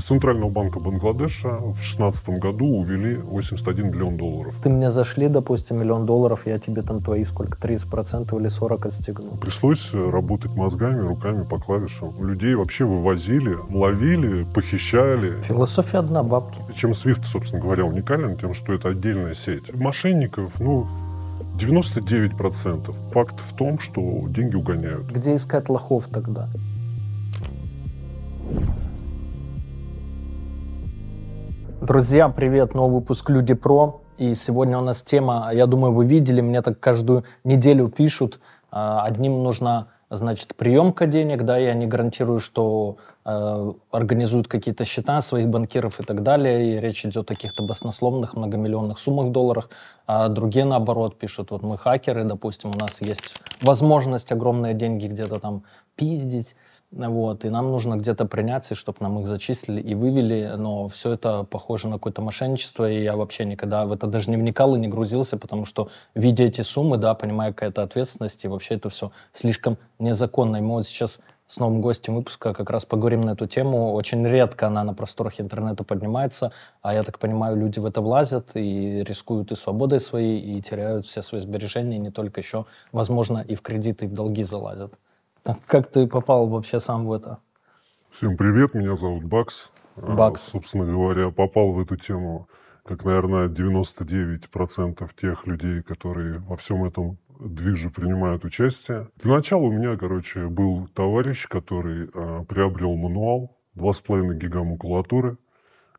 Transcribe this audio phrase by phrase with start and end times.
[0.00, 4.54] Из Центрального банка Бангладеша в 2016 году увели 81 миллион долларов.
[4.62, 9.36] Ты мне зашли, допустим, миллион долларов, я тебе там твои сколько, 30% или 40 отстегну.
[9.36, 12.14] Пришлось работать мозгами, руками по клавишам.
[12.26, 15.38] Людей вообще вывозили, ловили, похищали.
[15.42, 16.62] Философия одна, бабки.
[16.74, 19.74] Чем Swift, собственно говоря, уникален тем, что это отдельная сеть.
[19.74, 20.86] Мошенников, ну,
[21.58, 22.94] 99%.
[23.12, 25.12] Факт в том, что деньги угоняют.
[25.12, 26.48] Где искать лохов тогда?
[31.80, 32.74] Друзья, привет!
[32.74, 34.02] Новый выпуск Люди Про.
[34.18, 38.38] И сегодня у нас тема, я думаю, вы видели, мне так каждую неделю пишут,
[38.70, 45.22] а, одним нужна, значит, приемка денег, да, я не гарантирую, что э, организуют какие-то счета
[45.22, 49.70] своих банкиров и так далее, и речь идет о каких-то баснословных многомиллионных суммах в долларах,
[50.06, 55.38] а другие, наоборот, пишут, вот мы хакеры, допустим, у нас есть возможность огромные деньги где-то
[55.38, 55.62] там
[55.96, 56.56] пиздить,
[56.92, 61.44] вот, и нам нужно где-то принять, чтобы нам их зачислили и вывели, но все это
[61.44, 64.88] похоже на какое-то мошенничество, и я вообще никогда в это даже не вникал и не
[64.88, 69.78] грузился, потому что, видя эти суммы, да, понимая какая-то ответственность, и вообще это все слишком
[70.00, 70.56] незаконно.
[70.56, 73.92] И мы вот сейчас с новым гостем выпуска как раз поговорим на эту тему.
[73.92, 76.52] Очень редко она на просторах интернета поднимается,
[76.82, 81.06] а я так понимаю, люди в это влазят и рискуют и свободой своей, и теряют
[81.06, 84.94] все свои сбережения, и не только еще, возможно, и в кредиты, и в долги залазят.
[85.66, 87.38] Как ты попал вообще сам в это?
[88.10, 89.70] Всем привет, меня зовут Бакс.
[89.96, 90.48] А, Бакс.
[90.48, 92.48] А, собственно говоря, попал в эту тему,
[92.84, 99.08] как, наверное, 99% тех людей, которые во всем этом движе принимают участие.
[99.16, 105.38] Для начала у меня, короче, был товарищ, который а, приобрел мануал 2,5 гига макулатуры,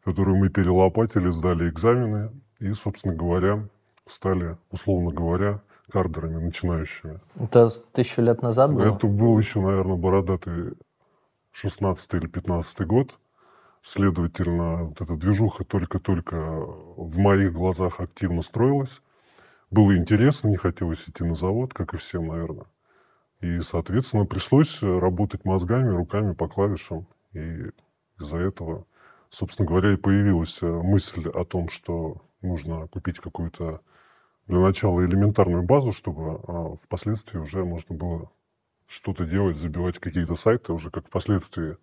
[0.03, 3.67] которую мы перелопатили, сдали экзамены и, собственно говоря,
[4.05, 7.19] стали, условно говоря, кардерами начинающими.
[7.35, 8.95] Это тысячу лет назад было?
[8.95, 10.73] Это был еще, наверное, бородатый
[11.51, 13.19] 16 или 15 год.
[13.81, 19.01] Следовательно, вот эта движуха только-только в моих глазах активно строилась.
[19.71, 22.65] Было интересно, не хотелось идти на завод, как и всем, наверное.
[23.39, 27.07] И, соответственно, пришлось работать мозгами, руками по клавишам.
[27.33, 27.71] И
[28.19, 28.85] из-за этого,
[29.29, 33.81] собственно говоря, и появилась мысль о том, что нужно купить какую-то
[34.47, 38.29] для начала элементарную базу, чтобы а, впоследствии уже можно было
[38.87, 41.77] что-то делать, забивать какие-то сайты, уже как впоследствии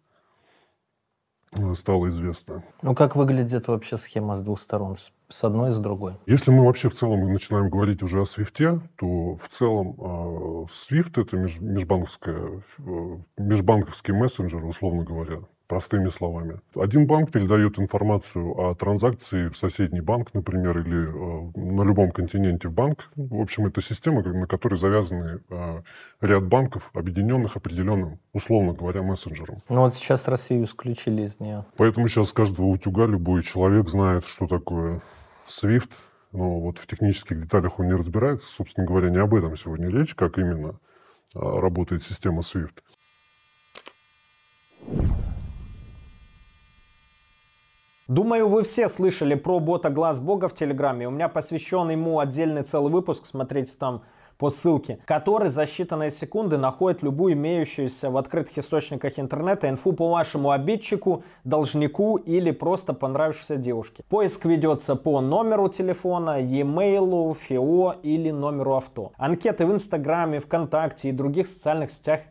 [1.52, 2.62] э, стало известно.
[2.82, 6.14] Ну, как выглядит вообще схема с двух сторон, с одной и с другой?
[6.26, 11.12] Если мы вообще в целом начинаем говорить уже о Свифте, то в целом э, Swift—
[11.22, 16.60] это меж, межбанковская, э, межбанковский мессенджер, условно говоря простыми словами.
[16.74, 22.68] Один банк передает информацию о транзакции в соседний банк, например, или э, на любом континенте
[22.68, 23.10] в банк.
[23.14, 25.82] В общем, это система, на которой завязаны э,
[26.22, 29.62] ряд банков, объединенных определенным, условно говоря, мессенджером.
[29.68, 31.66] Ну вот сейчас Россию исключили из нее.
[31.76, 35.02] Поэтому сейчас с каждого утюга любой человек знает, что такое
[35.46, 35.90] SWIFT.
[36.32, 38.50] Но вот в технических деталях он не разбирается.
[38.50, 40.78] Собственно говоря, не об этом сегодня речь, как именно
[41.34, 42.78] э, работает система SWIFT.
[48.08, 51.06] Думаю, вы все слышали про бота Глаз Бога в Телеграме.
[51.06, 54.00] У меня посвящен ему отдельный целый выпуск, смотрите там
[54.38, 60.08] по ссылке, который за считанные секунды находит любую имеющуюся в открытых источниках интернета инфу по
[60.08, 64.02] вашему обидчику, должнику или просто понравившейся девушке.
[64.08, 69.12] Поиск ведется по номеру телефона, e-mail, ФИО или номеру авто.
[69.19, 72.20] Анкеты в Инстаграме, ВКонтакте и других социальных сетях–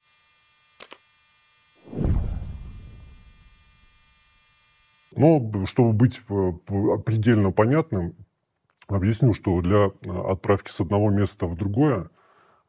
[5.21, 6.51] Но, чтобы быть э,
[7.05, 8.15] предельно понятным,
[8.87, 12.09] объясню, что для э, отправки с одного места в другое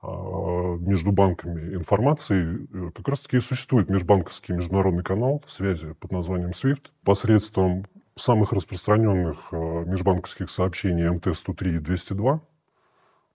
[0.02, 6.50] а, между банками информации э, как раз-таки и существует межбанковский международный канал связи под названием
[6.50, 6.90] SWIFT.
[7.04, 12.40] Посредством самых распространенных межбанковских сообщений МТ-103 и 202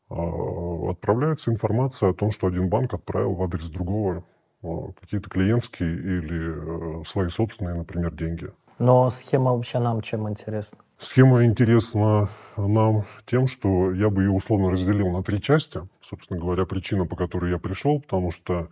[0.10, 4.24] а, отправляется информация о том, что один банк отправил в адрес другого
[4.62, 8.52] какие-то клиентские или свои собственные, например, деньги.
[8.79, 10.77] Но схема вообще нам чем интересна?
[11.00, 15.81] Схема интересна нам тем, что я бы ее условно разделил на три части.
[16.01, 18.69] Собственно говоря, причина, по которой я пришел, потому что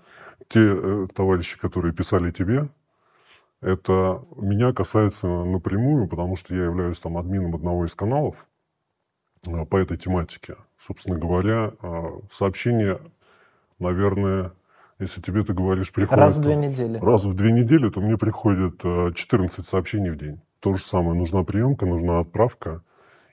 [0.47, 2.69] те э, товарищи, которые писали тебе,
[3.61, 8.45] Это меня касается напрямую, потому что я являюсь там админом одного из каналов
[9.47, 10.55] а, по этой тематике.
[10.77, 12.99] Собственно говоря, а, сообщение,
[13.79, 14.51] наверное,
[14.99, 16.19] если тебе ты говоришь, приходит...
[16.19, 16.97] Раз в две недели.
[16.99, 20.39] Раз в две недели, то мне приходит 14 сообщений в день.
[20.59, 21.17] То же самое.
[21.17, 22.81] Нужна приемка, нужна отправка.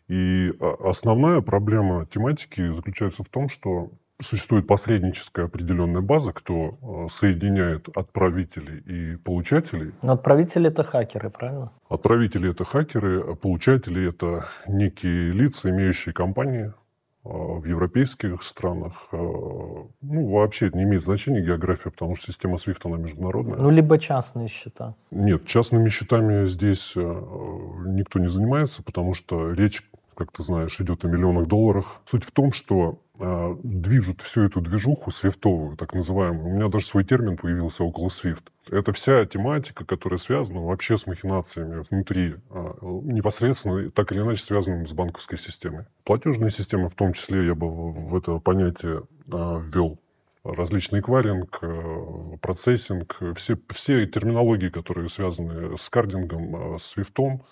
[0.08, 3.90] И основная проблема тематики заключается в том, что
[4.22, 9.92] существует посредническая определенная база, кто э, соединяет отправителей и получателей.
[10.02, 11.72] Но отправители это хакеры, правильно?
[11.88, 16.72] Отправители это хакеры, а получатели это некие лица, имеющие компании э,
[17.24, 19.08] в европейских странах.
[19.12, 23.56] Э, ну, вообще это не имеет значения география, потому что система SWIFT, она международная.
[23.56, 24.96] Ну, либо частные счета.
[25.10, 29.82] Нет, частными счетами здесь никто не занимается, потому что речь
[30.14, 32.00] как ты знаешь, идет о миллионах долларах.
[32.04, 36.46] Суть в том, что э, движут всю эту движуху свифтовую, так называемую.
[36.46, 38.44] У меня даже свой термин появился около Swift.
[38.70, 44.86] Это вся тематика, которая связана вообще с махинациями внутри, э, непосредственно так или иначе связанными
[44.86, 45.86] с банковской системой.
[46.04, 49.98] Платежные системы в том числе я бы в, это понятие э, ввел
[50.44, 57.44] различный эквайринг, э, процессинг, все, все терминологии, которые связаны с кардингом, с свифтом,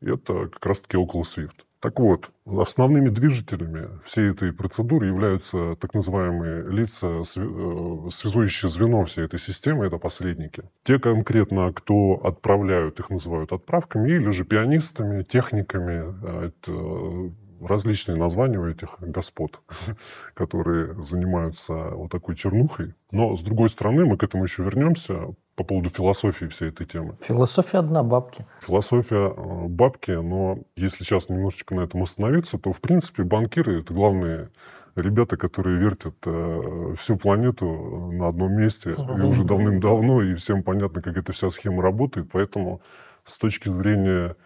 [0.00, 1.64] это как раз-таки около Swift.
[1.84, 9.26] Так вот, основными движителями всей этой процедуры являются так называемые лица, э, связующие звено всей
[9.26, 10.62] этой системы, это посредники.
[10.84, 18.58] Те конкретно, кто отправляют, их называют отправками, или же пианистами, техниками, э, это различные названия
[18.58, 19.60] у этих господ,
[20.32, 22.94] которые занимаются вот такой чернухой.
[23.10, 27.16] Но, с другой стороны, мы к этому еще вернемся по поводу философии всей этой темы.
[27.20, 28.44] Философия одна бабки.
[28.60, 33.94] Философия э, бабки, но если сейчас немножечко на этом остановиться, то, в принципе, банкиры— это
[33.94, 34.50] главные
[34.96, 37.66] ребята, которые вертят э, всю планету
[38.12, 42.28] на одном месте и уже давным-давно, и всем понятно, как эта вся схема работает.
[42.32, 42.80] Поэтому
[43.24, 44.36] с точки зрения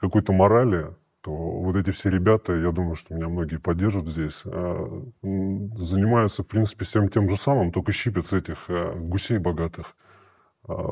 [0.00, 0.88] какой-то морали,
[1.20, 6.46] то вот эти все ребята, я думаю, что меня многие поддержат здесь, э, занимаются, в
[6.46, 10.07] принципе, всем тем же самым, только щипят с этих э, гусей богатых э,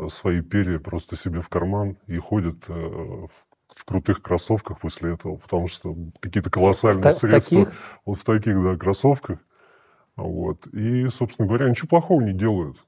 [0.08, 3.28] свои перья просто себе в карман и ходят в,
[3.74, 7.78] в крутых кроссовках после этого, потому что какие-то колоссальные в средства таких?
[8.04, 9.38] вот в таких да, кроссовках.
[10.16, 10.66] Вот.
[10.68, 12.78] И, собственно говоря, ничего плохого не делают.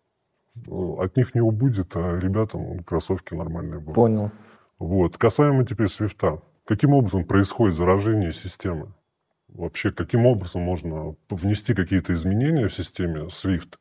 [0.66, 3.94] От них не убудет, а ребятам кроссовки нормальные будут.
[3.94, 4.30] Понял.
[4.78, 5.18] Вот.
[5.18, 6.40] Касаемо теперь свифта.
[6.64, 8.92] Каким образом происходит заражение системы?
[9.48, 13.76] Вообще, каким образом можно внести какие-то изменения в системе SWIFT?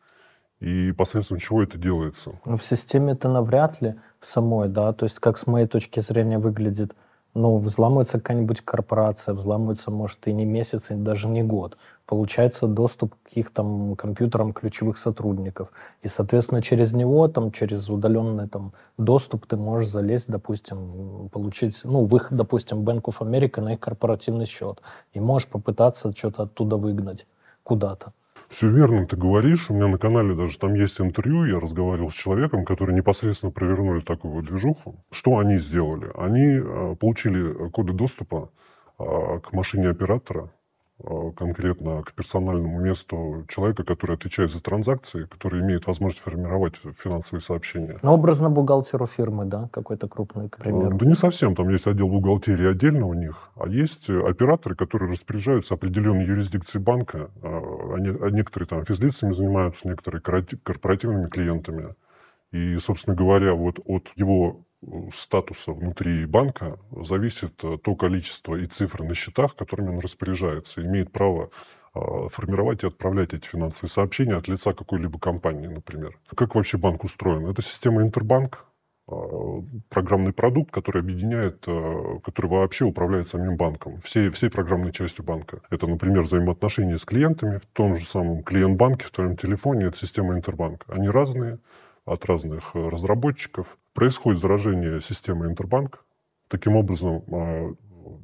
[0.60, 2.40] И посредством чего это делается?
[2.46, 4.92] Ну, в системе это навряд ли в самой, да.
[4.94, 6.96] То есть, как с моей точки зрения выглядит
[7.38, 11.78] ну, взламывается какая-нибудь корпорация, взламывается, может, и не месяц, и даже не год.
[12.08, 15.72] Получается доступ к их там компьютерам ключевых сотрудников.
[16.02, 22.06] И, соответственно, через него, там, через удаленный там, доступ ты можешь залезть, допустим, получить, ну,
[22.06, 24.82] в их, допустим, Bank of America на их корпоративный счет.
[25.14, 27.28] И можешь попытаться что-то оттуда выгнать
[27.64, 28.14] куда-то.
[28.50, 29.70] Все верно ты говоришь.
[29.70, 31.46] У меня на канале даже там есть интервью.
[31.46, 35.04] Я разговаривал с человеком, который непосредственно провернули такую вот движуху.
[35.12, 36.10] Что они сделали?
[36.16, 38.50] Они э, получили коды доступа
[39.00, 40.50] э, к машине оператора,
[41.36, 47.98] конкретно к персональному месту человека, который отвечает за транзакции, который имеет возможность формировать финансовые сообщения.
[48.02, 50.98] Ну, образно бухгалтеру фирмы, да, какой-то крупный, к примеру.
[50.98, 51.54] Да не совсем.
[51.56, 57.30] Там есть отдел бухгалтерии отдельно у них, а есть операторы, которые распоряжаются определенной юрисдикцией банка.
[57.44, 61.96] Они, некоторые там физлицами занимаются, некоторые корпоративными клиентами.
[62.52, 64.67] И, собственно говоря, вот от его
[65.14, 71.12] статуса внутри банка зависит э, то количество и цифры на счетах, которыми он распоряжается, имеет
[71.12, 71.50] право
[71.94, 76.18] а, формировать и отправлять эти финансовые сообщения от лица какой-либо компании, например.
[76.36, 77.48] Как вообще банк устроен?
[77.48, 78.66] Это система Интербанк,
[79.08, 79.16] а,
[79.90, 85.62] программный продукт, который объединяет, э, который вообще управляет самим банком, всей, всей программной частью банка.
[85.70, 90.36] Это, например, взаимоотношения с клиентами в том же самом клиент-банке, в твоем телефоне, это система
[90.36, 90.84] Интербанк.
[90.88, 91.60] Они разные,
[92.08, 93.78] от разных э, разработчиков.
[93.94, 96.06] Происходит заражение системы Интербанк.
[96.48, 97.74] Таким образом, а,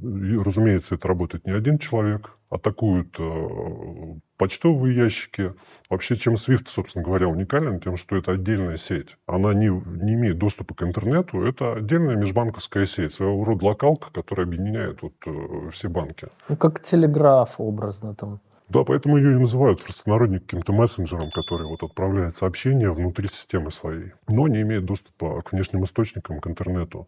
[0.01, 2.37] разумеется, это работает не один человек.
[2.49, 5.53] Атакуют э, почтовые ящики.
[5.89, 9.17] Вообще, чем Swift, собственно говоря, уникален, тем, что это отдельная сеть.
[9.25, 11.43] Она не, не имеет доступа к интернету.
[11.43, 16.27] Это отдельная межбанковская сеть, своего рода локалка, которая объединяет вот, э, все банки.
[16.47, 18.39] Ну, как телеграф образно там.
[18.73, 23.69] Да, поэтому ее и называют в простонародье каким-то мессенджером, который вот отправляет сообщения внутри системы
[23.69, 27.07] своей, но не имеет доступа к внешним источникам, к интернету.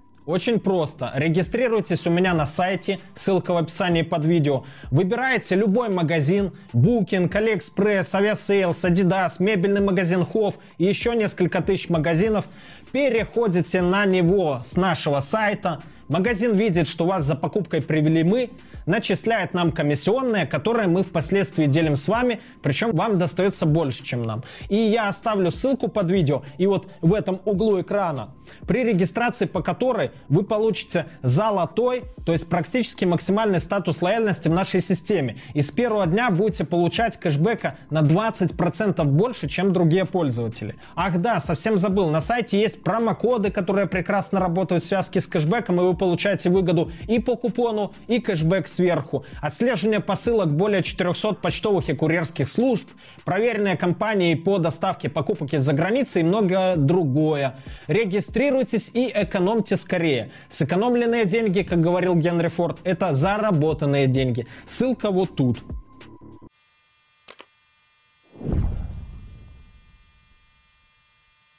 [0.27, 1.11] Очень просто.
[1.15, 4.65] Регистрируйтесь у меня на сайте, ссылка в описании под видео.
[4.91, 12.45] Выбираете любой магазин, Booking, AliExpress, Aviasales, Adidas, мебельный магазин Hof и еще несколько тысяч магазинов.
[12.91, 15.81] Переходите на него с нашего сайта.
[16.07, 18.51] Магазин видит, что вас за покупкой привели мы,
[18.85, 24.43] начисляет нам комиссионные, которые мы впоследствии делим с вами, причем вам достается больше, чем нам.
[24.69, 28.31] И я оставлю ссылку под видео, и вот в этом углу экрана,
[28.67, 34.81] при регистрации по которой вы получите золотой, то есть практически максимальный статус лояльности в нашей
[34.81, 35.37] системе.
[35.53, 40.75] И с первого дня будете получать кэшбэка на 20% больше, чем другие пользователи.
[40.95, 45.79] Ах да, совсем забыл, на сайте есть промокоды, которые прекрасно работают в связке с кэшбэком,
[45.81, 51.89] и вы получаете выгоду и по купону, и кэшбэк сверху, отслеживание посылок более 400 почтовых
[51.89, 52.87] и курьерских служб,
[53.25, 57.55] проверенные компании по доставке покупок из-за границы и многое другое.
[58.41, 60.31] Регистрируйтесь и экономьте скорее.
[60.49, 64.47] Сэкономленные деньги, как говорил Генри Форд, это заработанные деньги.
[64.65, 65.63] Ссылка вот тут.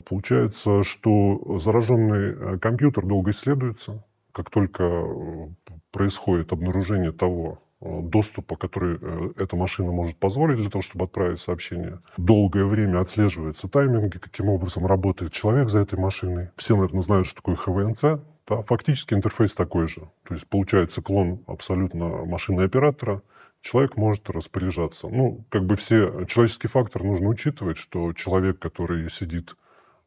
[0.09, 4.05] Получается, что зараженный э, компьютер долго исследуется.
[4.33, 5.49] Как только э,
[5.93, 12.01] происходит обнаружение того доступа, который э, эта машина может позволить для того, чтобы отправить сообщение.
[12.17, 16.51] Долгое время отслеживаются тайминги, каким образом работает человек за этой машиной.
[16.57, 18.03] Все, наверное, знают, что такое ХВНЦ.
[18.49, 20.03] Да, фактически интерфейс такой же.
[20.27, 23.23] То есть получается клон абсолютно машины оператора.
[23.61, 25.09] Человек может распоряжаться.
[25.09, 29.55] Ну, как бы все, человеческий фактор нужно учитывать, что человек, который сидит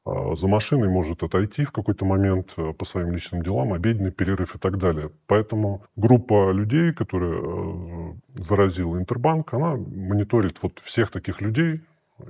[0.06, 4.60] за машиной может отойти в какой-то момент э, по своим личным делам, обеденный перерыв и
[4.60, 5.10] так далее.
[5.26, 11.82] Поэтому группа людей, которая э, заразила Интербанк, она мониторит вот всех таких людей,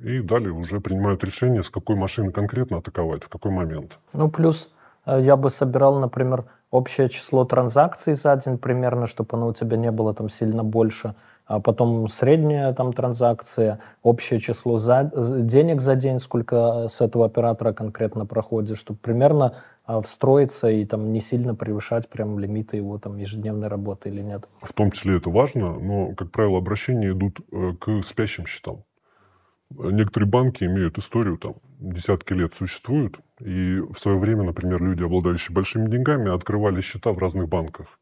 [0.01, 3.99] и далее уже принимают решение, с какой машины конкретно атаковать, в какой момент.
[4.13, 4.73] Ну, плюс
[5.05, 9.75] э, я бы собирал, например, общее число транзакций за день примерно, чтобы оно у тебя
[9.75, 15.95] не было там сильно больше а потом средняя там транзакция, общее число за, денег за
[15.95, 19.53] день, сколько с этого оператора конкретно проходит, чтобы примерно
[19.85, 24.49] а, встроиться и там не сильно превышать прям лимиты его там ежедневной работы или нет.
[24.61, 28.83] В том числе это важно, но, как правило, обращения идут э, к спящим счетам.
[29.69, 35.53] Некоторые банки имеют историю, там, десятки лет существуют, и в свое время, например, люди, обладающие
[35.53, 37.99] большими деньгами, открывали счета в разных банках.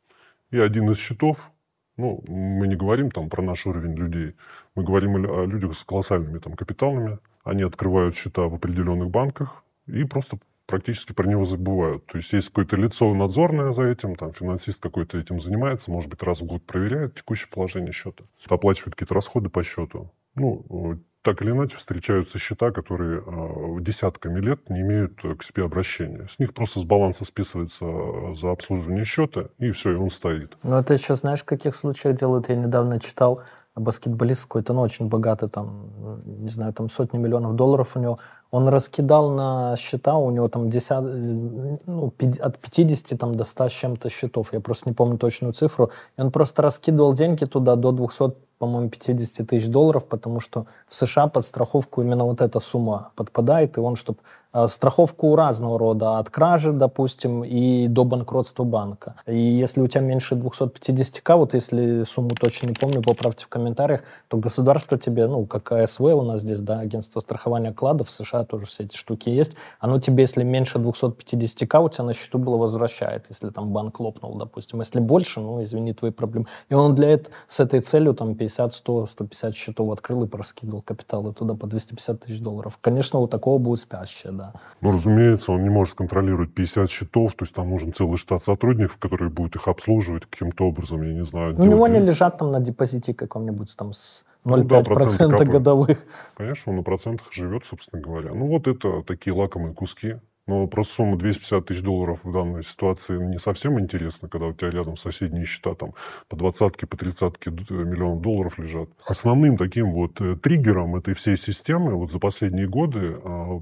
[0.52, 1.52] И один из счетов
[1.98, 4.36] ну, мы не говорим там про наш уровень людей,
[4.76, 7.20] мы говорим о людях с колоссальными там капиталами.
[7.44, 12.06] Они открывают счета в определенных банках и просто практически про него забывают.
[12.08, 16.24] То есть есть какое-то лицо надзорное за этим, там финансист какой-то этим занимается, может быть,
[16.24, 20.12] раз в год проверяет текущее положение счета, оплачивает какие-то расходы по счету.
[20.36, 26.28] Ну, так или иначе встречаются счета, которые э, десятками лет не имеют к себе обращения.
[26.30, 30.58] С них просто с баланса списывается а, за обслуживание счета, и все, и он стоит.
[30.64, 32.50] Ну, это еще знаешь, в каких случаях делают?
[32.50, 33.42] Я недавно читал,
[33.76, 38.20] баскетболист какой-то, ну, очень богатый, там, не знаю, там сотни миллионов долларов у него,
[38.52, 43.72] он раскидал на счета, у него там 10, ну, от 50 там, до 100 с
[43.72, 47.92] чем-то счетов, я просто не помню точную цифру, и он просто раскидывал деньги туда до
[47.92, 53.12] 200 по-моему, 50 тысяч долларов, потому что в США под страховку именно вот эта сумма
[53.18, 54.20] подпадает, и он, чтобы
[54.68, 59.16] страховку разного рода, от кражи, допустим, и до банкротства банка.
[59.26, 64.02] И если у тебя меньше 250к, вот если сумму точно не помню, поправьте в комментариях,
[64.28, 68.44] то государство тебе, ну, как АСВ у нас здесь, да, агентство страхования кладов, в США
[68.44, 72.58] тоже все эти штуки есть, оно тебе, если меньше 250к, у тебя на счету было
[72.58, 74.80] возвращает, если там банк лопнул, допустим.
[74.80, 76.48] Если больше, ну, извини, твои проблемы.
[76.70, 80.82] И он для этого, с этой целью там 50, 100, 150 счетов открыл и проскидывал
[80.82, 82.78] капиталы туда по 250 тысяч долларов.
[82.82, 84.60] Конечно, у такого будет спящее, да.
[84.82, 88.98] Ну, разумеется, он не может контролировать 50 счетов, то есть там нужен целый штат сотрудников,
[88.98, 91.56] которые будут их обслуживать каким-то образом, я не знаю.
[91.58, 95.98] У него не лежат там на депозите каком-нибудь там с 0,5% ну, да, процента годовых.
[96.36, 98.34] Конечно, он на процентах живет, собственно говоря.
[98.34, 100.16] Ну, вот это такие лакомые куски.
[100.46, 104.72] Но просто сумма 250 тысяч долларов в данной ситуации не совсем интересна, когда у тебя
[104.72, 105.94] рядом соседние счета там
[106.28, 108.90] по двадцатке, по тридцатке миллионов долларов лежат.
[109.06, 113.62] Основным таким вот э, триггером этой всей системы вот за последние годы, а,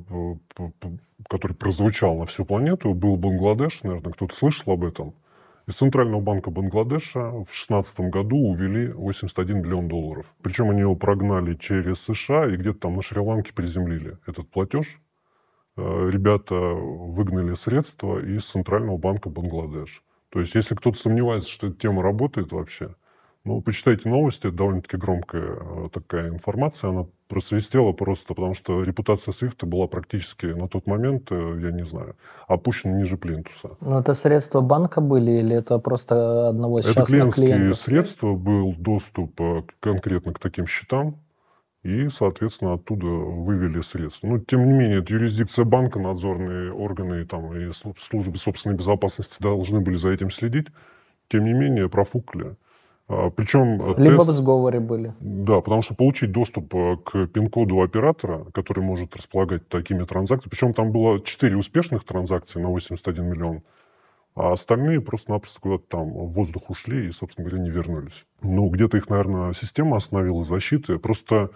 [1.30, 5.14] который прозвучал на всю планету, был Бангладеш, наверное, кто-то слышал об этом.
[5.68, 10.34] Из Центрального банка Бангладеша в 2016 году увели 81 миллион долларов.
[10.42, 15.00] Причем они его прогнали через США и где-то там на Шри-Ланке приземлили этот платеж.
[15.78, 20.04] Э, ребята выгнали средства из Центрального банка Бангладеш.
[20.30, 22.96] То есть, если кто-то сомневается, что эта тема работает вообще,
[23.44, 29.32] ну, почитайте новости, это довольно-таки громкая э, такая информация, она просвистела просто, потому что репутация
[29.32, 32.16] Свифта была практически на тот момент, э, я не знаю,
[32.48, 33.78] опущена ниже плинтуса.
[33.80, 37.78] Ну, это средства банка были или это просто одного из Это клиентские клиентов?
[37.78, 39.40] средства, был доступ
[39.80, 41.18] конкретно к таким счетам,
[41.84, 44.28] и, соответственно, оттуда вывели средства.
[44.28, 49.80] Но, тем не менее, это юрисдикция банка, надзорные органы там, и службы собственной безопасности должны
[49.80, 50.68] были за этим следить.
[51.28, 52.56] Тем не менее, профукали.
[53.08, 55.14] А, Причем э, Либо тест, в сговоре были.
[55.20, 60.74] Да, потому что получить доступ э, к пин-коду оператора, который может располагать такими транзакциями, причем
[60.74, 63.64] там было 4 успешных транзакции на 81 миллион,
[64.36, 68.26] а остальные просто-напросто куда-то там в воздух ушли и, собственно говоря, не вернулись.
[68.42, 70.98] Ну, где-то их, наверное, система остановила защиты.
[71.00, 71.52] Просто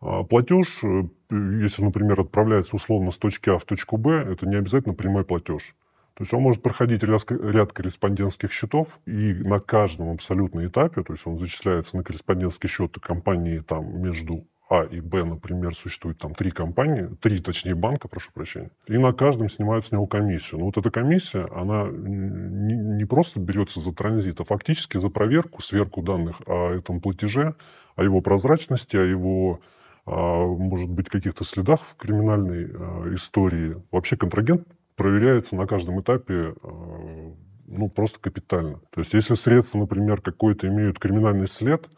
[0.00, 4.56] а, платеж, э, если, например, отправляется условно с точки А в точку Б, это не
[4.56, 5.74] обязательно прямой платеж.
[6.14, 11.24] То есть он может проходить ряд корреспондентских счетов, и на каждом абсолютно этапе, то есть
[11.24, 16.50] он зачисляется на корреспондентский счет компании там между а и Б, например, существует там три
[16.50, 20.60] компании, три, точнее, банка, прошу прощения, и на каждом снимают с него комиссию.
[20.60, 26.02] Но вот эта комиссия, она не, просто берется за транзит, а фактически за проверку, сверку
[26.02, 27.54] данных о этом платеже,
[27.96, 29.60] о его прозрачности, о его,
[30.04, 33.82] а, может быть, каких-то следах в криминальной а, истории.
[33.90, 37.32] Вообще контрагент проверяется на каждом этапе э,
[37.68, 38.80] ну, просто капитально.
[38.90, 41.88] То есть, если средства, например, какой-то имеют криминальный след,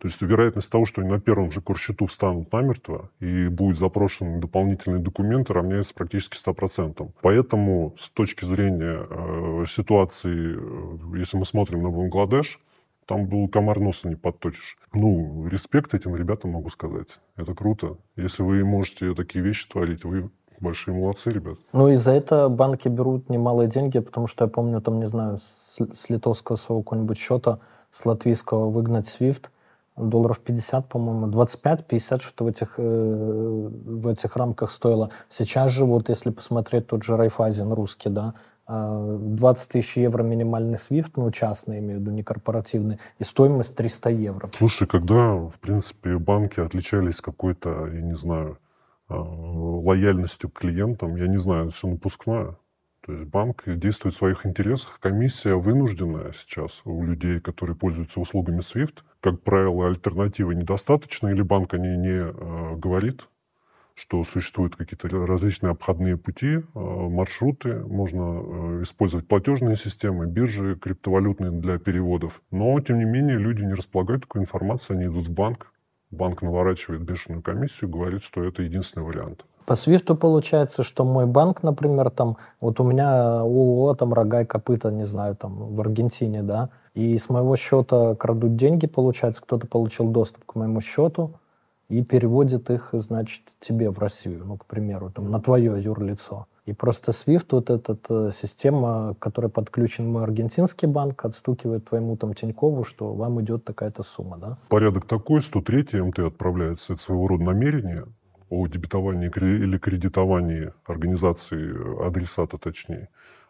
[0.00, 4.40] то есть вероятность того, что они на первом же курсчету встанут намертво и будет запрошены
[4.40, 7.10] дополнительные документы, равняется практически 100%.
[7.20, 12.60] Поэтому с точки зрения э, ситуации, э, если мы смотрим на Бангладеш,
[13.04, 14.78] там был комар носа не подточишь.
[14.94, 17.08] Ну, респект этим ребятам могу сказать.
[17.36, 17.98] Это круто.
[18.16, 20.30] Если вы можете такие вещи творить, вы
[20.60, 21.56] Большие молодцы, ребят.
[21.72, 25.38] Ну и за это банки берут немалые деньги, потому что я помню, там, не знаю,
[25.38, 27.60] с, с литовского своего какого-нибудь счета,
[27.90, 29.46] с латвийского выгнать SWIFT,
[30.08, 35.10] долларов 50, по-моему, 25-50 что-то в этих, э, в этих рамках стоило.
[35.28, 38.34] Сейчас же, вот если посмотреть тот же Райфайзен русский, да,
[38.66, 43.76] 20 э, тысяч евро минимальный SWIFT, ну, частный, имею в виду, не корпоративный, и стоимость
[43.76, 44.50] 300 евро.
[44.56, 48.58] Слушай, когда, в принципе, банки отличались какой-то, я не знаю,
[49.10, 52.56] Э, лояльностью к клиентам, я не знаю, это все напускное.
[53.00, 55.00] То есть банк действует в своих интересах.
[55.00, 58.98] Комиссия вынужденная сейчас у людей, которые пользуются услугами SWIFT.
[59.20, 63.28] Как правило, альтернативы недостаточно, или банк о ней не э, говорит,
[63.94, 71.50] что существуют какие-то различные обходные пути, э, маршруты, можно э, использовать платежные системы, биржи криптовалютные
[71.50, 72.40] для переводов.
[72.50, 75.70] Но, тем не менее, люди не располагают такой информацией, они идут в банк,
[76.10, 79.44] банк наворачивает бешеную комиссию, говорит, что это единственный вариант.
[79.70, 84.44] По свифту получается, что мой банк, например, там, вот у меня ООО, там, рога и
[84.44, 89.68] копыта, не знаю, там, в Аргентине, да, и с моего счета крадут деньги, получается, кто-то
[89.68, 91.34] получил доступ к моему счету
[91.88, 96.48] и переводит их, значит, тебе в Россию, ну, к примеру, там, на твое юрлицо.
[96.66, 102.34] И просто SWIFT, вот эта э, система, которая подключен мой аргентинский банк, отстукивает твоему там
[102.34, 104.58] Тинькову, что вам идет такая-то сумма, да?
[104.68, 108.06] Порядок такой, 103 МТ отправляется, это своего рода намерение
[108.50, 113.08] о дебетовании или кредитовании организации, э, адресата точнее.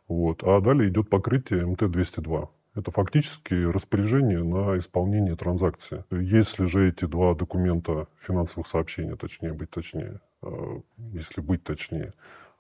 [0.09, 0.43] Вот.
[0.45, 2.49] А далее идет покрытие МТ-202.
[2.77, 6.05] Это фактически распоряжение на исполнение транзакции.
[6.11, 10.81] Если же эти два документа финансовых сообщений, точнее быть точнее, э,
[11.13, 12.13] если быть точнее,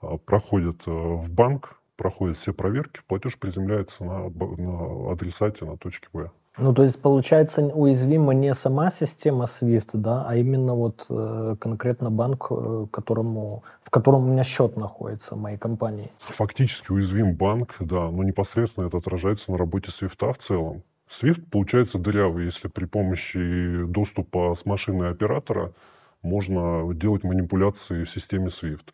[0.03, 0.17] э,
[0.91, 6.31] в банк, проходят все проверки, платеж приземляется на, на адресате на точке Б.
[6.61, 12.11] Ну, то есть, получается, уязвима не сама система SWIFT, да, а именно вот э, конкретно
[12.11, 16.11] банк, э, которому, в котором у меня счет находится, моей компании.
[16.19, 20.83] Фактически уязвим банк, да, но непосредственно это отражается на работе SWIFT в целом.
[21.09, 25.73] SWIFT получается дырявый, если при помощи доступа с машины оператора
[26.23, 28.91] можно делать манипуляции в системе SWIFT.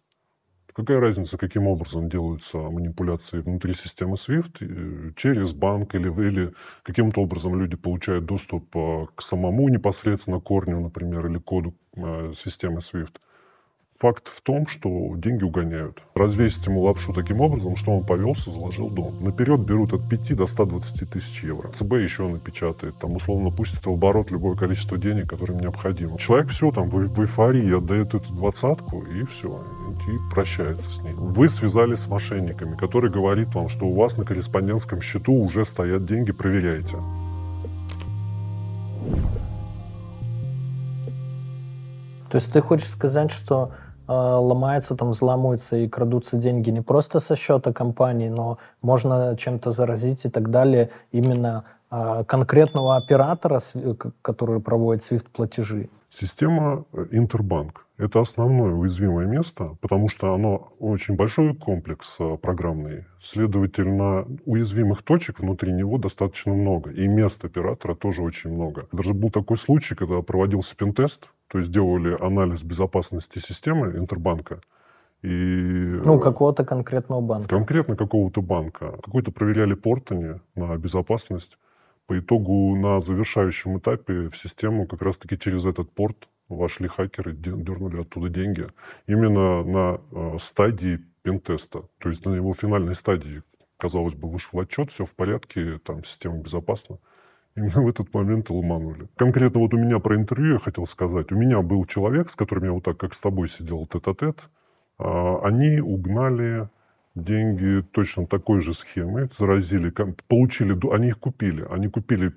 [0.77, 7.23] Какая разница, каким образом делаются манипуляции внутри системы SWIFT, э, через банк или, или каким-то
[7.23, 13.15] образом люди получают доступ э, к самому непосредственно корню, например, или коду э, системы SWIFT.
[13.99, 16.03] Факт в том, что деньги угоняют.
[16.15, 19.25] Развесить ему лапшу таким образом, что он повелся, заложил дом.
[19.25, 21.71] Наперед берут от 5 до 120 тысяч евро.
[21.71, 26.19] ЦБ еще напечатает, там условно пустит в оборот любое количество денег, которое необходимо.
[26.19, 29.65] Человек все там в, в эйфории отдает эту двадцатку и все,
[30.09, 31.15] и прощается с ней.
[31.17, 36.05] Вы связались с мошенниками, который говорит вам, что у вас на корреспондентском счету уже стоят
[36.05, 36.99] деньги, проверяйте.
[42.29, 43.71] То есть ты хочешь сказать, что
[44.13, 50.25] ломается, там взламываются и крадутся деньги не просто со счета компании, но можно чем-то заразить
[50.25, 53.61] и так далее именно э, конкретного оператора,
[54.23, 55.89] который проводит SWIFT-платежи?
[56.11, 63.05] Система э, Интербанк– это основное уязвимое место, потому что оно очень большой комплекс э, программный.
[63.21, 66.91] Следовательно, уязвимых точек внутри него достаточно много.
[66.91, 68.87] И мест оператора тоже очень много.
[68.93, 74.61] Даже был такой случай, когда проводился пентест, то есть делали анализ безопасности системы Интербанка.
[75.23, 75.29] И,
[76.05, 77.49] ну, какого-то конкретного банка.
[77.49, 78.99] Конкретно какого-то банка.
[79.03, 81.59] Какой-то проверяли портани на безопасность.
[82.07, 88.03] По итогу на завершающем этапе в систему как раз-таки через этот порт вошли хакеры, дернули
[88.03, 88.69] оттуда деньги.
[89.07, 93.43] Именно на э, стадии пентеста, то есть на его финальной стадии,
[93.79, 96.99] казалось бы, вышел отчет, все в порядке, там система безопасна.
[97.57, 99.09] Именно в этот момент ломанули.
[99.17, 101.33] Конкретно вот у меня про интервью я хотел сказать.
[101.33, 104.49] У меня был человек, с которым я вот так, как с тобой сидел тет-а-тет.
[104.99, 106.69] -а, они угнали
[107.15, 109.91] деньги точно такой же схемы, заразили,
[110.29, 111.67] получили, они их купили.
[111.71, 112.31] Они купили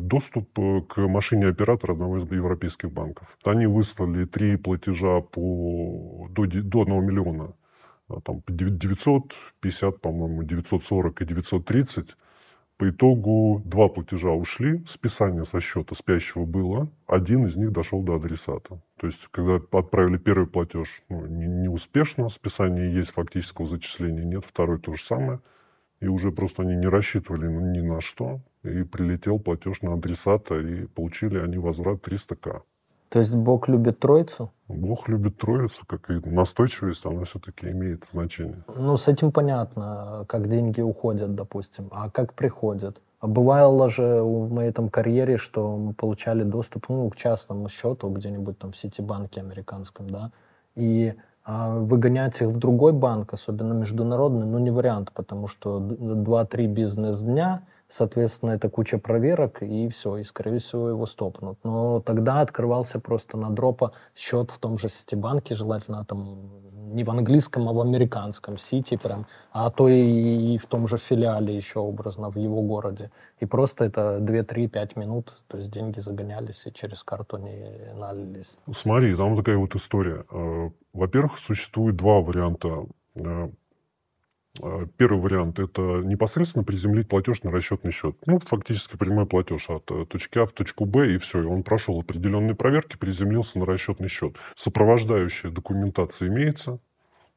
[0.00, 3.38] доступ э, к машине оператора одного из европейских банков.
[3.44, 7.54] Они выслали три платежа по, до, до 1 миллиона.
[8.08, 12.16] А, там 950, по-моему, 940 и 930
[12.78, 18.14] по итогу два платежа ушли, списание со счета спящего было, один из них дошел до
[18.14, 18.80] адресата.
[18.98, 24.78] То есть, когда отправили первый платеж ну, не, не списание есть фактического зачисления нет, второй
[24.78, 25.40] то же самое,
[26.00, 30.86] и уже просто они не рассчитывали ни на что, и прилетел платеж на адресата, и
[30.86, 32.62] получили они возврат 300к.
[33.08, 34.52] То есть Бог любит Троицу?
[34.68, 38.62] Бог любит Троицу, как и настойчивость, она все-таки имеет значение.
[38.76, 43.00] Ну, с этим понятно, как деньги уходят, допустим, а как приходят.
[43.20, 48.10] А бывало же в моей там карьере, что мы получали доступ ну, к частному счету
[48.10, 50.30] где-нибудь там в Ситибанке американском, да,
[50.76, 56.66] и а выгонять их в другой банк, особенно международный, ну не вариант, потому что 2-3
[56.66, 61.58] бизнес-дня– Соответственно, это куча проверок, и все, и, скорее всего, его стопнут.
[61.64, 67.10] Но тогда открывался просто на дропа счет в том же Ситибанке, желательно там не в
[67.10, 71.80] английском, а в американском Сити прям, а то и, и в том же филиале еще
[71.80, 73.10] образно в его городе.
[73.40, 78.58] И просто это 2-3-5 минут, то есть деньги загонялись и через карту не налились.
[78.72, 80.24] Смотри, там такая вот история.
[80.30, 83.50] Э, во-первых, существует два варианта э,
[84.96, 88.16] первый вариант– это непосредственно приземлить платеж на расчетный счет.
[88.26, 91.42] Ну, фактически прямой платеж от э, точки А в точку Б, и все.
[91.42, 94.36] И он прошел определенные проверки, приземлился на расчетный счет.
[94.56, 96.80] Сопровождающая документация имеется,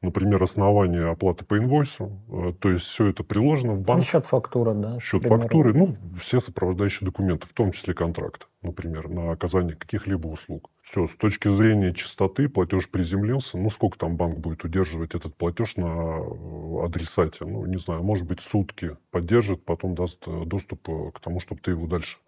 [0.00, 4.02] например, основание оплаты по инвойсу, э, то есть все это приложено в банк.
[4.02, 4.98] Счет фактура, да?
[5.00, 10.70] Счет фактуры, ну, все сопровождающие документы, в том числе контракт, например, на оказание каких-либо услуг.
[10.82, 15.76] Все, с точки зрения чистоты платеж приземлился, ну, сколько там банк будет удерживать этот платеж
[15.76, 21.20] на э, адресате, ну, не знаю, может быть, сутки поддержит, потом даст э, доступ к
[21.20, 22.18] тому, чтобы ты его дальше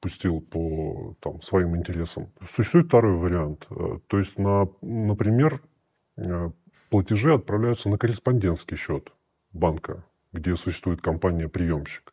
[0.00, 2.28] пустил по там, своим интересам.
[2.46, 3.66] Существует второй вариант.
[4.08, 5.62] То есть, на, например,
[6.90, 9.10] платежи отправляются на корреспондентский счет
[9.52, 12.12] банка, где существует компания-приемщик.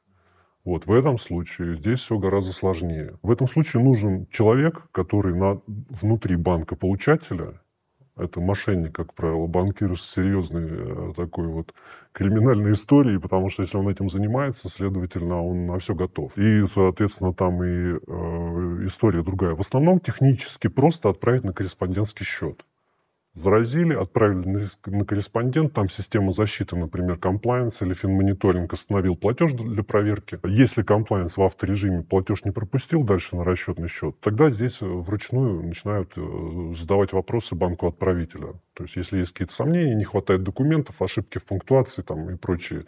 [0.63, 3.17] Вот в этом случае здесь все гораздо сложнее.
[3.21, 7.59] В этом случае нужен человек, который на, внутри банка получателя,
[8.15, 11.73] это мошенник, как правило, банкир с серьезной э, такой вот
[12.11, 16.37] криминальной историей, потому что если он этим занимается, следовательно, он на все готов.
[16.37, 19.55] И, соответственно, там и э, история другая.
[19.55, 22.63] В основном технически просто отправить на корреспондентский счет
[23.33, 30.39] заразили, отправили на, корреспондент, там система защиты, например, комплайенс или финмониторинг остановил платеж для проверки.
[30.43, 36.13] Если комплайенс в авторежиме платеж не пропустил дальше на расчетный счет, тогда здесь вручную начинают
[36.15, 38.53] э, задавать вопросы банку отправителя.
[38.73, 42.85] То есть, если есть какие-то сомнения, не хватает документов, ошибки в пунктуации там, и прочие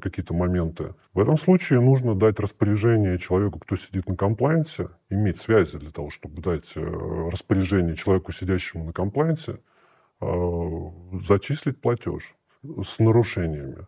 [0.00, 0.94] какие-то моменты.
[1.14, 6.10] В этом случае нужно дать распоряжение человеку, кто сидит на комплайенсе, иметь связи для того,
[6.10, 9.60] чтобы дать э, распоряжение человеку, сидящему на комплайенсе,
[10.20, 12.34] а, зачислить платеж
[12.82, 13.86] с нарушениями.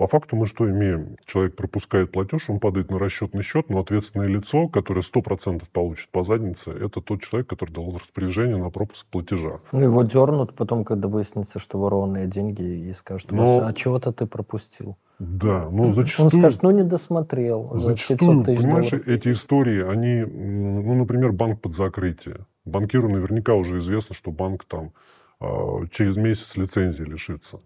[0.00, 1.18] По факту мы что имеем?
[1.26, 6.24] Человек пропускает платеж, он падает на расчетный счет, но ответственное лицо, которое 100% получит по
[6.24, 9.60] заднице, это тот человек, который дал распоряжение на пропуск платежа.
[9.72, 13.66] Ну, его дернут потом, когда выяснится, что ворованные деньги, и скажут, но...
[13.66, 14.96] а чего-то ты пропустил.
[15.18, 16.30] Да, но зачастую...
[16.32, 17.70] Он скажет, ну не досмотрел.
[17.74, 19.06] Зачастую, понимаешь, долларов.
[19.06, 22.46] эти истории, они, ну, например, банк под закрытие.
[22.64, 24.94] Банкиру наверняка уже известно, что банк там
[25.40, 27.60] а, через месяц лицензии лишится.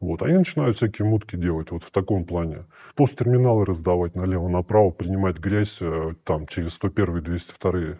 [0.00, 0.22] Вот.
[0.22, 2.66] Они начинают всякие мутки делать вот в таком плане.
[2.94, 7.98] Посттерминалы раздавать налево-направо, принимать грязь э, там через 101 202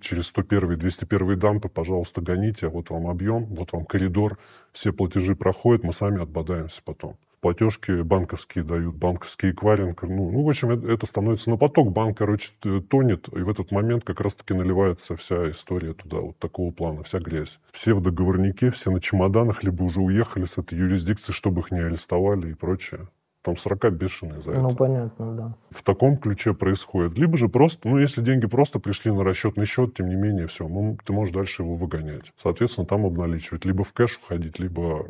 [0.00, 4.38] через 101 201 дампы, пожалуйста, гоните, вот вам объем, вот вам коридор,
[4.72, 10.02] все платежи проходят, мы сами отбодаемся потом платежки банковские дают, банковский эквайринг.
[10.02, 11.92] Ну, ну, в общем, это, это становится на поток.
[11.92, 12.50] Банк, короче,
[12.88, 17.18] тонет, и в этот момент как раз-таки наливается вся история туда, вот такого плана, вся
[17.18, 17.58] грязь.
[17.72, 21.80] Все в договорнике, все на чемоданах, либо уже уехали с этой юрисдикции, чтобы их не
[21.80, 23.08] арестовали и прочее.
[23.42, 24.62] Там срока бешеные за ну, это.
[24.62, 25.54] Ну, понятно, да.
[25.70, 27.16] В таком ключе происходит.
[27.16, 30.66] Либо же просто, ну, если деньги просто пришли на расчетный счет, тем не менее, все,
[30.66, 32.32] ну, ты можешь дальше его выгонять.
[32.36, 33.64] Соответственно, там обналичивать.
[33.64, 35.06] Либо в кэш уходить, либо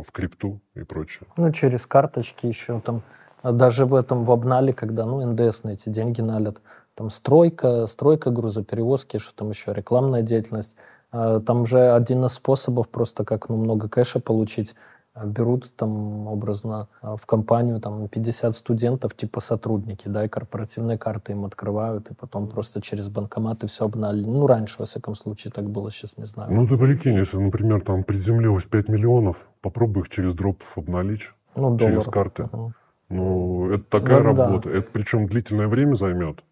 [0.00, 1.28] в крипту и прочее.
[1.36, 3.02] Ну, через карточки еще там.
[3.42, 6.62] Даже в этом в обнале, когда ну, НДС на эти деньги налят,
[6.94, 10.76] там стройка, стройка, грузоперевозки, что там еще, рекламная деятельность.
[11.10, 14.74] А, там же один из способов просто как ну, много кэша получить
[15.14, 21.32] берут там образно а, в компанию там 50 студентов типа сотрудники, да, и корпоративные карты
[21.32, 24.24] им открывают, и потом просто через банкоматы все обнали.
[24.24, 26.52] Ну, раньше, во всяком случае, так было, сейчас не знаю.
[26.52, 31.78] Ну, ты прикинь, если, например, там приземлилось 5 миллионов, попробуй их через дропов обналичь, ну,
[31.78, 32.44] через карты.
[32.44, 32.72] Угу.
[33.10, 34.70] Ну, это такая ну, работа.
[34.70, 34.78] Да.
[34.78, 36.42] Это причем длительное время займет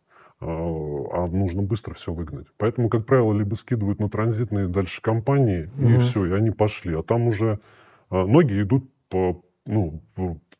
[0.42, 2.48] а, а нужно быстро все выгнать.
[2.58, 5.88] Поэтому, как правило, либо скидывают на транзитные дальше компании, угу.
[5.88, 6.94] и все, и они пошли.
[6.94, 7.58] А там уже а
[8.10, 10.02] ноги идут по, ну,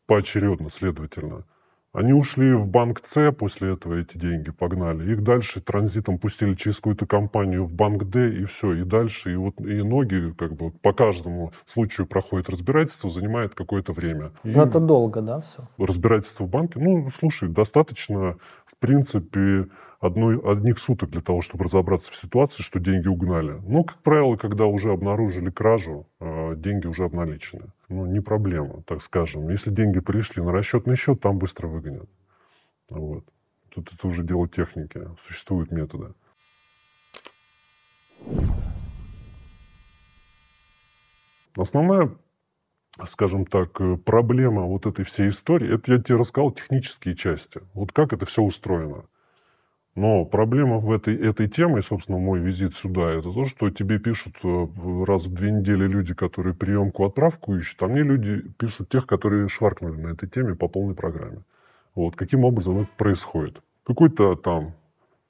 [0.05, 1.45] поочередно, следовательно.
[1.93, 5.11] Они ушли в банк С, после этого эти деньги погнали.
[5.11, 9.33] Их дальше транзитом пустили через какую-то компанию в банк Д, и все, и дальше.
[9.33, 14.31] И вот и ноги как бы по каждому случаю проходит разбирательство, занимает какое-то время.
[14.45, 15.63] И Но это долго, да, все?
[15.77, 16.79] Разбирательство в банке?
[16.79, 19.67] Ну, слушай, достаточно, в принципе,
[20.01, 23.61] одной, одних суток для того, чтобы разобраться в ситуации, что деньги угнали.
[23.65, 27.67] Но, как правило, когда уже обнаружили кражу, а, деньги уже обналичены.
[27.87, 29.49] Ну, не проблема, так скажем.
[29.49, 32.09] Если деньги пришли на расчетный счет, там быстро выгонят.
[32.89, 33.23] Вот.
[33.69, 35.07] Тут это уже дело техники.
[35.19, 36.13] Существуют методы.
[41.55, 42.11] Основная,
[43.07, 47.61] скажем так, проблема вот этой всей истории, это я тебе рассказал технические части.
[47.73, 49.05] Вот как это все устроено.
[49.95, 54.35] Но проблема в этой, этой теме, собственно, мой визит сюда, это то, что тебе пишут
[54.43, 54.67] э,
[55.05, 59.49] раз в две недели люди, которые приемку, отправку ищут, а мне люди пишут тех, которые
[59.49, 61.43] шваркнули на этой теме по полной программе.
[61.93, 62.15] Вот.
[62.15, 63.61] Каким образом это происходит?
[63.83, 64.75] Какой-то там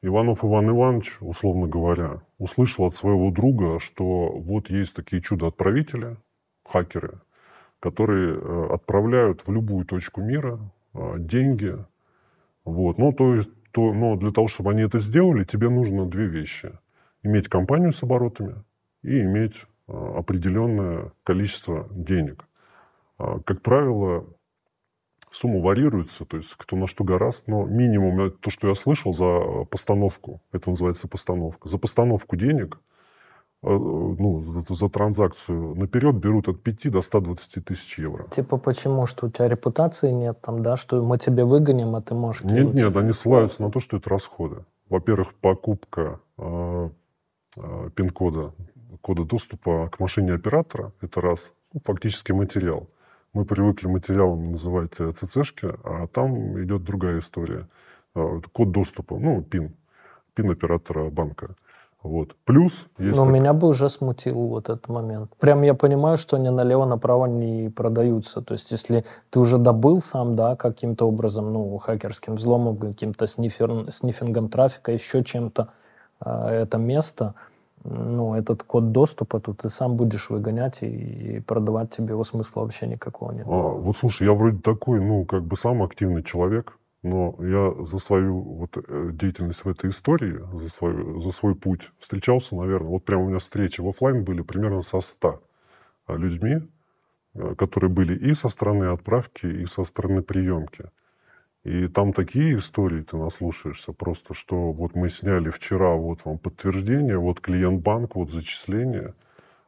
[0.03, 6.17] Иванов Иван Иванович, условно говоря, услышал от своего друга, что вот есть такие чудо-отправители,
[6.63, 7.21] хакеры,
[7.79, 10.59] которые э, отправляют в любую точку мира
[10.93, 11.77] э, деньги.
[12.63, 12.99] Вот.
[12.99, 16.71] Ну, то есть то, но для того, чтобы они это сделали, тебе нужно две вещи.
[17.23, 18.63] Иметь компанию с оборотами
[19.03, 22.45] и иметь а, определенное количество денег.
[23.17, 24.25] А, как правило,
[25.29, 29.65] сумма варьируется, то есть кто на что гораст, но минимум, то, что я слышал за
[29.65, 33.00] постановку, это называется постановка, за постановку денег– Э,
[33.63, 38.27] ну, за, за транзакцию наперед берут от 5 до 120 тысяч евро.
[38.29, 39.05] Типа почему?
[39.05, 40.75] Что у тебя репутации нет там, да?
[40.77, 42.73] Что мы тебе выгоним, а ты можешь кинуть?
[42.73, 44.65] Нет, нет, они ссылаются на то, что это расходы.
[44.89, 46.89] Во-первых, покупка э,
[47.57, 48.53] э, пин-кода,
[49.01, 52.89] кода доступа к машине оператора, это раз, ну, фактически материал.
[53.33, 57.67] Мы привыкли материалом называть ЦЦшки, а там идет другая история.
[58.15, 59.75] Э, код доступа, ну, пин,
[60.33, 61.55] пин оператора банка.
[62.03, 62.35] Вот.
[62.45, 63.15] Плюс есть...
[63.15, 63.33] Но так...
[63.33, 65.31] меня бы уже смутил вот этот момент.
[65.39, 68.41] Прям я понимаю, что они налево-направо не продаются.
[68.41, 73.91] То есть если ты уже добыл сам, да, каким-то образом, ну, хакерским взломом, каким-то снифер...
[73.91, 75.69] снифингом трафика, еще чем-то
[76.25, 77.35] э, это место,
[77.83, 82.61] ну, этот код доступа, тут ты сам будешь выгонять и, и продавать тебе его смысла
[82.61, 83.45] вообще никакого нет.
[83.47, 87.97] А, вот слушай, я вроде такой, ну, как бы сам активный человек, но я за
[87.97, 93.05] свою вот э, деятельность в этой истории, за свой, за свой путь встречался, наверное, вот
[93.05, 95.41] прямо у меня встречи в офлайн были примерно со 100
[96.05, 96.61] а, людьми,
[97.33, 100.85] э, которые были и со стороны отправки, и со стороны приемки.
[101.63, 107.17] И там такие истории ты наслушаешься, просто что вот мы сняли вчера, вот вам подтверждение,
[107.17, 109.13] вот клиент банк, вот зачисление,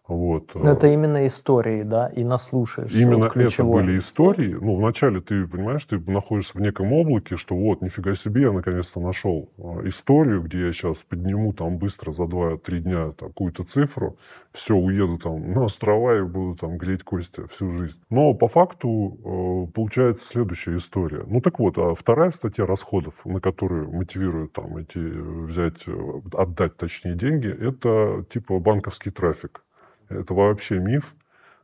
[0.06, 0.54] Вот.
[0.56, 3.00] Но это именно истории, да, и наслушаешься.
[3.00, 4.54] Именно вот это были истории.
[4.54, 9.00] Ну, вначале ты понимаешь, ты находишься в неком облаке, что вот, нифига себе, я наконец-то
[9.00, 14.18] нашел а, историю, где я сейчас подниму там быстро за 2-3 дня какую-то цифру,
[14.52, 18.02] все, уеду там на острова и буду там греть кости всю жизнь.
[18.10, 21.24] Но по факту э, получается следующая история.
[21.26, 26.76] Ну, так вот, а вторая статья расходов, на которую мотивируют там эти взять, э, отдать
[26.76, 29.64] точнее деньги, это типа банковский трафик
[30.10, 31.16] это вообще миф.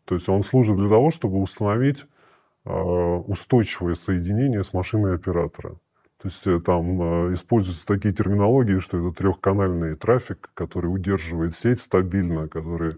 [0.06, 2.06] То есть он служит для того, чтобы установить
[2.66, 5.76] э, устойчивое соединение с машиной оператора.
[6.22, 11.80] То есть э, там э, используются такие терминологии, что это трехканальный трафик, который удерживает сеть
[11.80, 12.98] стабильно, который,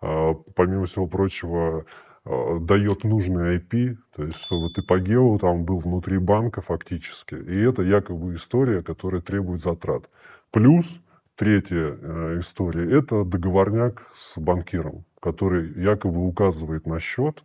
[0.00, 1.84] помимо всего прочего,
[2.24, 7.34] дает нужный IP, то есть чтобы ты по гео там был внутри банка фактически.
[7.34, 10.04] И это якобы история, которая требует затрат.
[10.50, 11.00] Плюс
[11.40, 17.42] Третья э, история– это договорняк с банкиром, который якобы указывает на счет.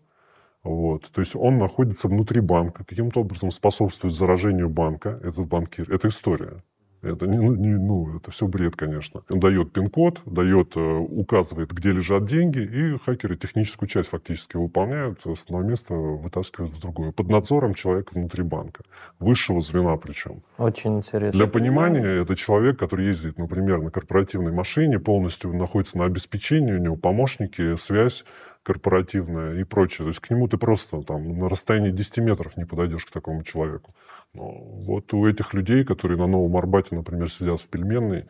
[0.63, 1.09] Вот.
[1.13, 5.89] То есть он находится внутри банка, каким-то образом способствует заражению банка, этот банкир.
[5.89, 6.61] Это история.
[7.05, 9.21] Это, не, ну, не, ну, это все бред, конечно.
[9.29, 15.21] Он дает пин-код, дает, э, указывает, где лежат деньги, и хакеры техническую часть фактически выполняют,
[15.21, 17.11] с одного места вытаскивают в другое.
[17.11, 18.83] Под надзором человека внутри банка.
[19.19, 20.41] Высшего звена причем.
[20.57, 21.37] Очень интересно.
[21.37, 26.79] Для понимания, это человек, который ездит, например, на корпоративной машине, полностью находится на обеспечении, у
[26.79, 28.25] него помощники, связь
[28.65, 30.05] корпоративная и прочее.
[30.05, 33.43] То есть к нему ты просто там на расстоянии 10 метров не подойдешь к такому
[33.43, 33.93] человеку.
[34.35, 38.25] Ну, вот у этих людей, которые на Новом Арбате, например, сидят в пельменной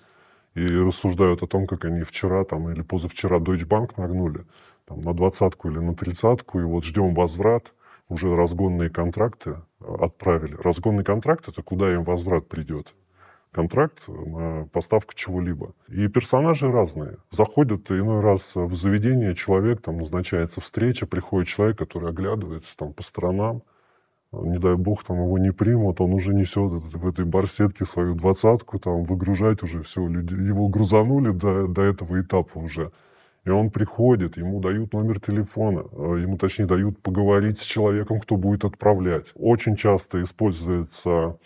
[0.53, 4.45] и рассуждают о том, как они вчера там, или позавчера Deutsche Bank нагнули
[4.85, 7.73] там, на двадцатку или на тридцатку, и вот ждем возврат,
[8.07, 10.55] уже разгонные контракты отправили.
[10.55, 12.93] Разгонный контракт– это куда им возврат придет
[13.51, 15.73] контракт на поставку чего-либо.
[15.87, 17.19] И персонажи разные.
[17.31, 23.01] Заходят иной раз в заведение человек, там назначается встреча, приходит человек, который оглядывается там по
[23.01, 23.63] сторонам,
[24.31, 28.79] не дай бог, там его не примут, он уже несет в этой барсетке свою двадцатку,
[28.79, 32.91] там выгружать уже все, люди, его грузанули до, до этого этапа уже.
[33.45, 38.37] И он приходит, ему дают номер телефона, а ему, точнее, дают поговорить с человеком, кто
[38.37, 39.27] будет отправлять.
[39.35, 41.37] Очень часто используется,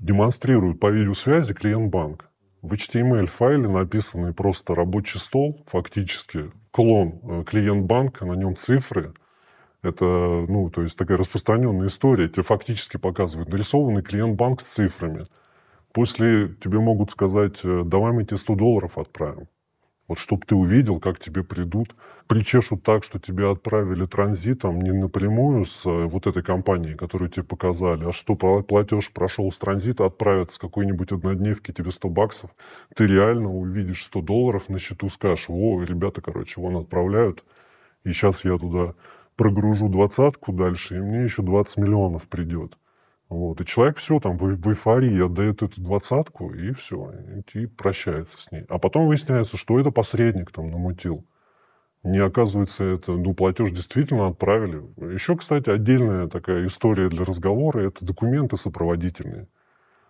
[0.00, 2.30] демонстрируют по видеосвязи клиент-банк.
[2.62, 9.12] В HTML-файле написанный просто рабочий стол, фактически клон э, клиент-банка, на нем цифры–
[9.82, 12.28] это, ну, то есть такая распространенная история.
[12.28, 15.26] Тебе фактически показывают нарисованный клиент-банк с цифрами.
[15.92, 19.48] После тебе могут сказать, э, давай мы тебе 100 долларов отправим.
[20.08, 21.94] Вот чтобы ты увидел, как тебе придут.
[22.28, 27.44] Причешут так, что тебе отправили транзитом не напрямую с э, вот этой компанией, которую тебе
[27.44, 32.50] показали, а что платеж прошел с транзита, отправят с какой-нибудь однодневки тебе 100 баксов.
[32.94, 37.44] Ты реально увидишь 100 долларов на счету, скажешь, о, ребята, короче, вон отправляют,
[38.04, 38.94] и сейчас я туда
[39.36, 42.76] прогружу двадцатку дальше, и мне еще 20 миллионов придет.
[43.28, 43.60] Вот.
[43.60, 47.12] И человек все там в, в эйфории отдает эту двадцатку, и все,
[47.54, 48.64] и прощается с ней.
[48.68, 51.24] А потом выясняется, что это посредник там намутил.
[52.02, 54.84] Не оказывается, это, ну, платеж действительно отправили.
[55.12, 59.48] Еще, кстати, отдельная такая история для разговора– это документы сопроводительные.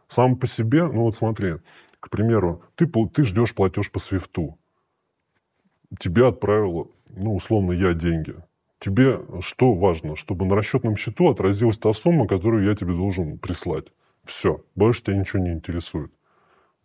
[0.06, 1.54] Сам по себе, ну вот смотри,
[2.00, 4.58] к примеру, ты, ты ждешь платеж по свифту.
[5.98, 8.36] Тебе отправила, ну, условно, я деньги
[8.78, 10.16] тебе что важно?
[10.16, 13.86] Чтобы на расчетном счету отразилась та сумма, которую я тебе должен прислать.
[14.24, 14.62] Все.
[14.74, 16.10] Больше тебя ничего не интересует.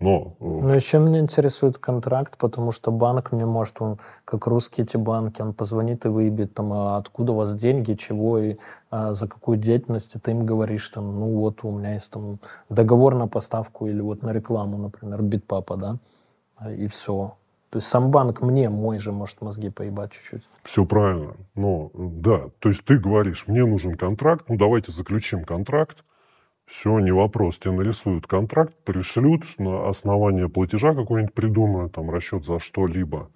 [0.01, 0.35] Но...
[0.39, 4.97] Э, ну, еще меня интересует контракт, потому что банк мне может, он, как русские эти
[4.97, 8.57] банки, он позвонит и выебет, там, а откуда у вас деньги, чего и
[8.89, 12.39] а, за какую деятельность, и ты им говоришь, там, ну вот у меня есть там
[12.69, 15.97] договор на поставку или вот на рекламу, например, битпапа, да,
[16.71, 17.35] и все.
[17.71, 20.43] То есть сам банк мне, мой же, может мозги поебать чуть-чуть.
[20.65, 21.37] Все правильно.
[21.55, 26.03] Но да, то есть ты говоришь, мне нужен контракт, ну давайте заключим контракт.
[26.65, 27.59] Все, не вопрос.
[27.59, 33.29] Тебе нарисуют контракт, пришлют, на основание платежа какой-нибудь придумают, там расчет за что-либо.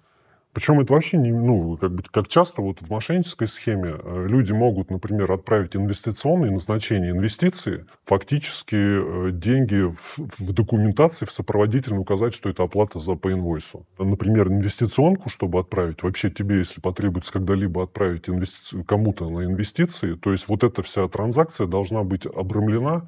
[0.56, 4.54] Причем это вообще не, ну, как бы, как часто вот в мошеннической схеме э, люди
[4.54, 12.34] могут, например, отправить инвестиционные назначения инвестиции, фактически э, деньги в, в документации, в сопроводительно указать,
[12.34, 13.84] что это оплата за по инвойсу.
[13.98, 18.82] Например, инвестиционку, чтобы отправить, вообще тебе, если потребуется когда-либо отправить инвести...
[18.82, 23.06] кому-то на инвестиции, то есть вот эта вся транзакция должна быть обрамлена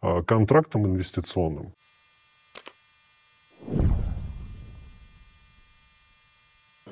[0.00, 1.74] а, контрактом инвестиционным.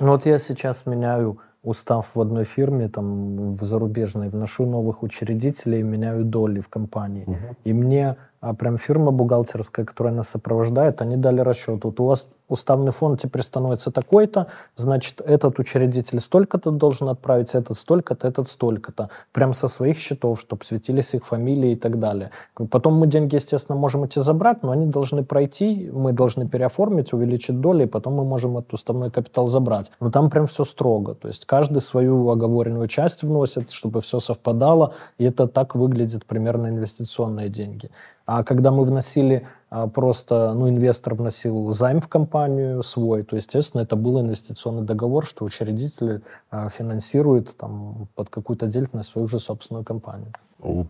[0.01, 5.83] Ну вот я сейчас меняю устав в одной фирме, там, в зарубежной, вношу новых учредителей,
[5.83, 7.25] меняю доли в компании.
[7.27, 7.57] Угу.
[7.65, 11.85] И мне а прям фирма бухгалтерская, которая нас сопровождает, они дали расчет.
[11.85, 17.79] Вот у вас уставный фонд теперь становится такой-то, значит, этот учредитель столько-то должен отправить, этот
[17.79, 19.09] столько-то, этот столько-то.
[19.33, 22.31] Прям со своих счетов, чтобы светились их фамилии и так далее.
[22.71, 27.61] Потом мы деньги, естественно, можем эти забрать, но они должны пройти, мы должны переоформить, увеличить
[27.61, 29.91] доли, и потом мы можем этот уставной капитал забрать.
[30.01, 31.15] Но там прям все строго.
[31.15, 36.69] То есть каждый свою оговоренную часть вносит, чтобы все совпадало, и это так выглядит примерно
[36.69, 37.91] инвестиционные деньги.
[38.27, 43.83] А когда мы вносили а, просто, ну, инвестор вносил займ в компанию свой, то, естественно,
[43.83, 49.85] это был инвестиционный договор, что учредитель а, финансирует там под какую-то деятельность свою же собственную
[49.85, 50.33] компанию.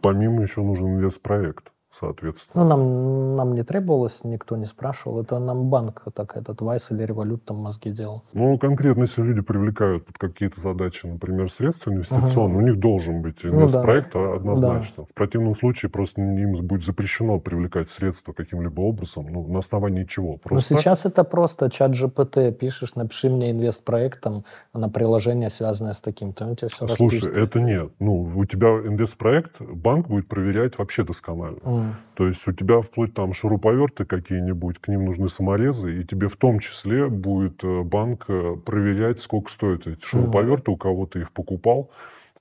[0.00, 2.64] Помимо еще нужен инвестпроект соответственно.
[2.64, 5.20] Ну, нам, нам не требовалось, никто не спрашивал.
[5.20, 8.24] Это нам банк, так этот Вайс или Револют там мозги делал.
[8.32, 12.64] Ну, конкретно, если люди привлекают под какие-то задачи, например, средства инвестиционные, угу.
[12.64, 14.34] у них должен быть инвестпроект ну, да.
[14.34, 15.04] однозначно.
[15.04, 15.04] Да.
[15.04, 20.32] В противном случае просто им будет запрещено привлекать средства каким-либо образом, ну, на основании чего?
[20.32, 20.74] Ну, просто...
[20.74, 26.00] Ну, сейчас это просто чат GPT, пишешь, напиши мне инвестпроект там, на приложение, связанное с
[26.00, 27.36] таким-то, он тебе все Слушай, распишет.
[27.36, 27.92] это нет.
[27.98, 31.60] Ну, у тебя инвестпроект, банк будет проверять вообще досконально.
[32.14, 36.36] То есть у тебя вплоть там шуруповерты какие-нибудь, к ним нужны саморезы, и тебе в
[36.36, 41.32] том числе будет э, банк э, проверять, сколько стоят эти шуруповерты, у кого ты их
[41.32, 41.90] покупал,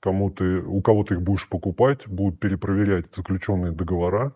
[0.00, 4.34] кому ты, у кого ты их будешь покупать, будут перепроверять заключенные договора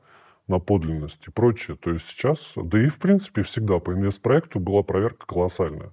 [0.49, 1.77] на подлинность и прочее.
[1.77, 5.91] То есть сейчас, да и в принципе всегда по инвестпроекту была проверка колоссальная.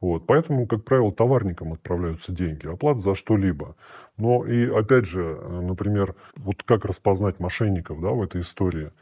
[0.00, 0.26] Вот.
[0.26, 3.74] Поэтому, как правило, товарникам отправляются деньги, оплата за что-либо.
[4.16, 8.90] Но и, опять же, э, например, вот как распознать мошенников да, в этой истории–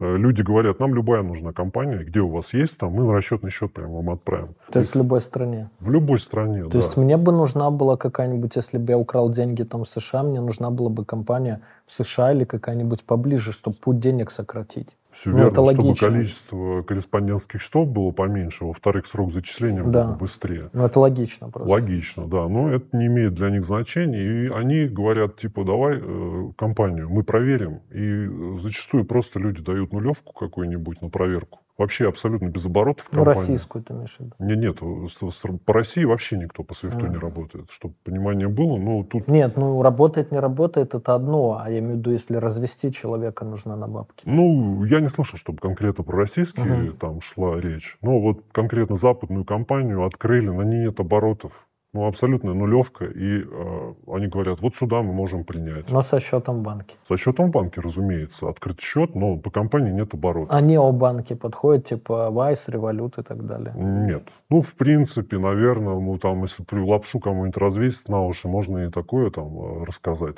[0.00, 3.50] Э, люди говорят, нам любая нужна компания, где у вас есть, там мы на расчетный
[3.50, 4.54] счет прям вам отправим.
[4.70, 5.70] То есть в любой стране?
[5.80, 6.78] В любой стране, То да.
[6.78, 10.40] есть мне бы нужна была какая-нибудь, если бы я украл деньги там в США, мне
[10.40, 14.96] нужна была бы компания в США или какая-нибудь поближе, чтобы путь денег сократить.
[15.18, 15.94] Все ну, верно, это логично.
[15.96, 20.06] чтобы количество корреспондентских счетов было поменьше, во-вторых, срок зачисления да.
[20.06, 20.70] был быстрее.
[20.72, 21.72] Ну, это логично просто.
[21.72, 22.46] Логично, да.
[22.46, 24.22] Но это не имеет для них значения.
[24.22, 27.80] И они говорят, типа, давай э, компанию мы проверим.
[27.90, 31.58] И зачастую просто люди дают нулевку какую-нибудь на проверку.
[31.78, 33.24] Вообще абсолютно без оборотов компания.
[33.24, 34.34] Ну, российскую ты имеешь в виду?
[34.40, 37.10] Нет, нет, по России вообще никто по свифту mm.
[37.10, 37.70] не работает.
[37.70, 39.28] Чтобы понимание было, ну тут...
[39.28, 41.60] Нет, ну работает, не работает, это одно.
[41.62, 44.24] А я имею в виду, если развести человека, нужно на бабки.
[44.24, 46.98] Ну, я не слышал, чтобы конкретно про российские mm-hmm.
[46.98, 47.96] там шла речь.
[48.02, 51.68] Но вот конкретно западную компанию открыли, на ней нет оборотов
[51.98, 55.90] ну, абсолютная нулевка, и э, они говорят, вот сюда мы можем принять.
[55.90, 56.96] Но со счетом банки.
[57.02, 58.48] Со счетом банки, разумеется.
[58.48, 60.56] Открыт счет, но по компании нет оборота.
[60.56, 63.72] А необанки подходят, типа Вайс, Револют и так далее?
[63.76, 64.28] Нет.
[64.48, 68.90] Ну, в принципе, наверное, ну, там, если при лапшу кому-нибудь развесить на уши, можно и
[68.90, 70.36] такое там э, рассказать.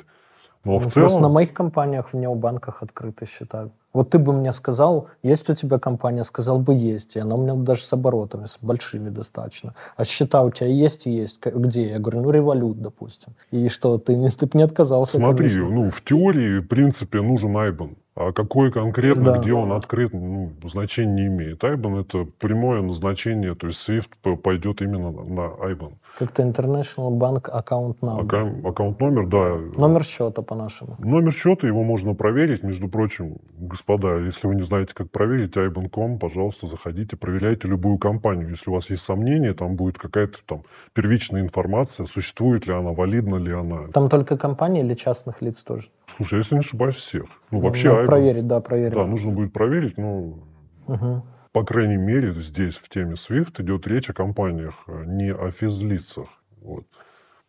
[0.63, 1.07] Но ну, в целом...
[1.07, 3.69] Просто на моих компаниях в необанках открыты счета.
[3.93, 7.41] Вот ты бы мне сказал, есть у тебя компания, сказал бы есть, и она у
[7.41, 9.73] меня даже с оборотами, с большими достаточно.
[9.97, 11.39] А счета у тебя есть и есть.
[11.43, 11.89] Где?
[11.89, 13.33] Я говорю, ну, револют, допустим.
[13.51, 15.17] И что, ты, ты бы не отказался?
[15.17, 15.69] Смотри, конечно.
[15.69, 17.95] ну, в теории, в принципе, нужен Айбан.
[18.13, 19.37] А какой конкретно, да.
[19.39, 21.63] где он открыт, ну, значения не имеет.
[21.63, 25.93] Айбан это прямое назначение, то есть SWIFT пойдет именно на Айбан.
[26.21, 28.69] Как-то International Bank Account Number.
[28.69, 29.57] Аккаунт номер, да.
[29.75, 30.95] Номер счета по-нашему.
[30.99, 32.61] Номер счета, его можно проверить.
[32.61, 38.51] Между прочим, господа, если вы не знаете, как проверить Айбан.ком, пожалуйста, заходите, проверяйте любую компанию.
[38.51, 40.61] Если у вас есть сомнения, там будет какая-то там
[40.93, 43.87] первичная информация, существует ли она, валидна ли она.
[43.91, 45.87] Там только компании или частных лиц тоже?
[46.17, 47.25] Слушай, если не ошибаюсь, всех.
[47.49, 48.93] Ну, вообще, Надо проверить, да, проверить.
[48.93, 50.35] Да, нужно будет проверить, но
[50.85, 51.23] угу.
[51.51, 56.27] По крайней мере здесь в теме SWIFT идет речь о компаниях, а не о физлицах.
[56.61, 56.85] Вот.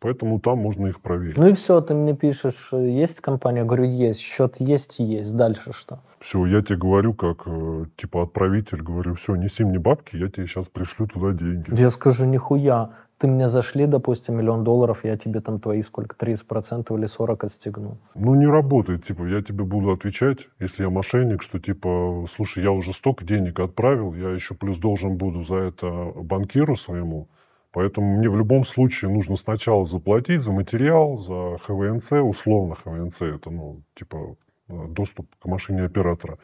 [0.02, 1.36] Поэтому там можно их проверить.
[1.36, 3.60] Ну и все, ты мне пишешь, есть компания?
[3.60, 4.18] Я говорю, есть.
[4.18, 5.36] Счет есть и есть.
[5.36, 6.00] Дальше что?
[6.18, 10.46] Все, я тебе говорю, как э, типа отправитель, говорю, все, неси мне бабки, я тебе
[10.46, 11.80] сейчас пришлю туда деньги.
[11.80, 12.88] Я скажу, нихуя
[13.22, 17.98] ты мне зашли, допустим, миллион долларов, я тебе там твои сколько, 30% или 40% отстегну.
[18.16, 19.04] Ну, не работает.
[19.04, 23.60] Типа, я тебе буду отвечать, если я мошенник, что, типа, слушай, я уже столько денег
[23.60, 27.28] отправил, я еще плюс должен буду за это банкиру своему.
[27.70, 33.50] Поэтому мне в любом случае нужно сначала заплатить за материал, за ХВНЦ, условно ХВНЦ, это,
[33.50, 34.34] ну, типа,
[34.68, 36.38] доступ к машине оператора.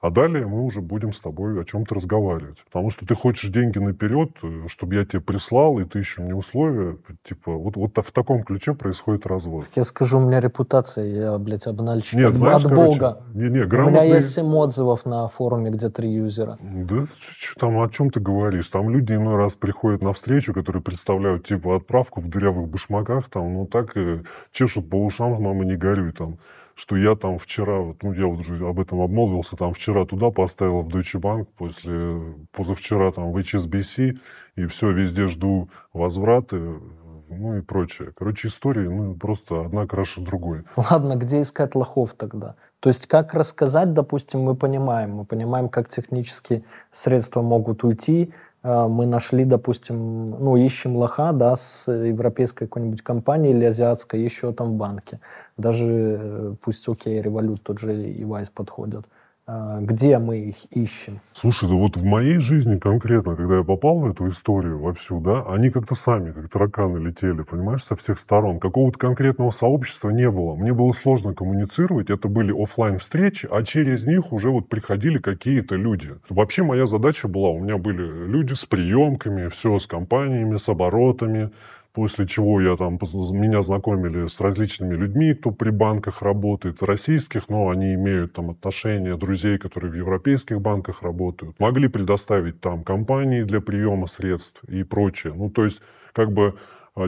[0.00, 2.56] А далее мы уже будем с тобой о чем-то разговаривать.
[2.64, 6.34] Потому что ты хочешь деньги наперед, э, чтобы я тебе прислал, и ты еще мне
[6.34, 6.96] условия.
[7.22, 9.66] Типа, вот, вот в таком ключе происходит развод.
[9.74, 13.22] Я скажу, у меня репутация, я, блядь, обнальщик Нет, от, знаешь, от короче, Бога.
[13.34, 14.00] Не, не, грамотный...
[14.00, 16.56] У меня есть 7 отзывов на форуме, где три юзера.
[16.62, 17.04] Да
[17.38, 18.70] что там, о чем ты говоришь?
[18.70, 23.52] Там люди иной раз приходят на встречу, которые представляют, типа, отправку в дырявых башмаках, там,
[23.52, 26.38] ну так и чешут по ушам, мама, не горюй, там
[26.80, 30.80] что я там вчера, вот, ну, я уже об этом обмолвился, там вчера туда поставил
[30.80, 34.18] в Deutsche Bank, после, позавчера там в HSBC,
[34.56, 36.80] и все, везде жду возвраты,
[37.28, 38.12] ну и прочее.
[38.16, 40.64] Короче, истории, ну, просто одна краше другой.
[40.90, 42.56] Ладно, где искать лохов тогда?
[42.80, 48.32] То есть как рассказать, допустим, мы понимаем, мы понимаем, как технические средства могут уйти,
[48.62, 54.72] мы нашли, допустим, ну, ищем лоха, да, с европейской какой-нибудь компании или азиатской еще там
[54.72, 55.20] в банке.
[55.56, 55.86] Даже
[56.20, 59.06] э, пусть, окей, Револют тот же и Вайс подходят.
[59.52, 61.20] А, где мы их ищем?
[61.32, 65.42] Слушай, да вот в моей жизни конкретно, когда я попал в эту историю вовсю, да,
[65.42, 68.60] они как-то сами, как тараканы летели, понимаешь, со всех сторон.
[68.60, 70.54] Какого-то конкретного сообщества не было.
[70.54, 75.74] Мне было сложно коммуницировать, это были офлайн встречи, а через них уже вот приходили какие-то
[75.74, 76.14] люди.
[76.28, 81.50] Вообще моя задача была, у меня были люди с приемками, все с компаниями, с оборотами,
[81.92, 82.98] После чего я там,
[83.32, 89.16] меня знакомили с различными людьми, кто при банках работает, российских, но они имеют там отношения,
[89.16, 91.58] друзей, которые в европейских банках работают.
[91.58, 95.32] Могли предоставить там компании для приема средств и прочее.
[95.34, 95.80] Ну, то есть,
[96.12, 96.54] как бы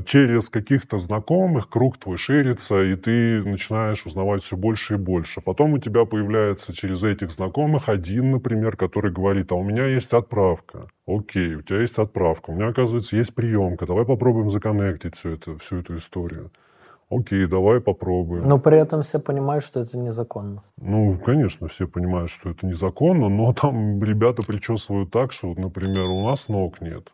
[0.06, 5.40] через каких-то знакомых круг твой ширится, и ты начинаешь узнавать все больше и больше.
[5.40, 10.12] Потом у тебя появляется через этих знакомых один, например, который говорит, а у меня есть
[10.12, 10.88] отправка.
[11.06, 12.50] Окей, у тебя есть отправка.
[12.50, 13.86] У меня, оказывается, есть приемка.
[13.86, 16.50] Давай попробуем законнектить всю, это, всю эту историю.
[17.10, 18.48] Окей, давай попробуем.
[18.48, 20.62] Но при этом все понимают, что это незаконно.
[20.80, 26.08] Ну, конечно, все понимают, что это незаконно, но там ребята причесывают так, что, вот, например,
[26.08, 27.12] у нас ног нет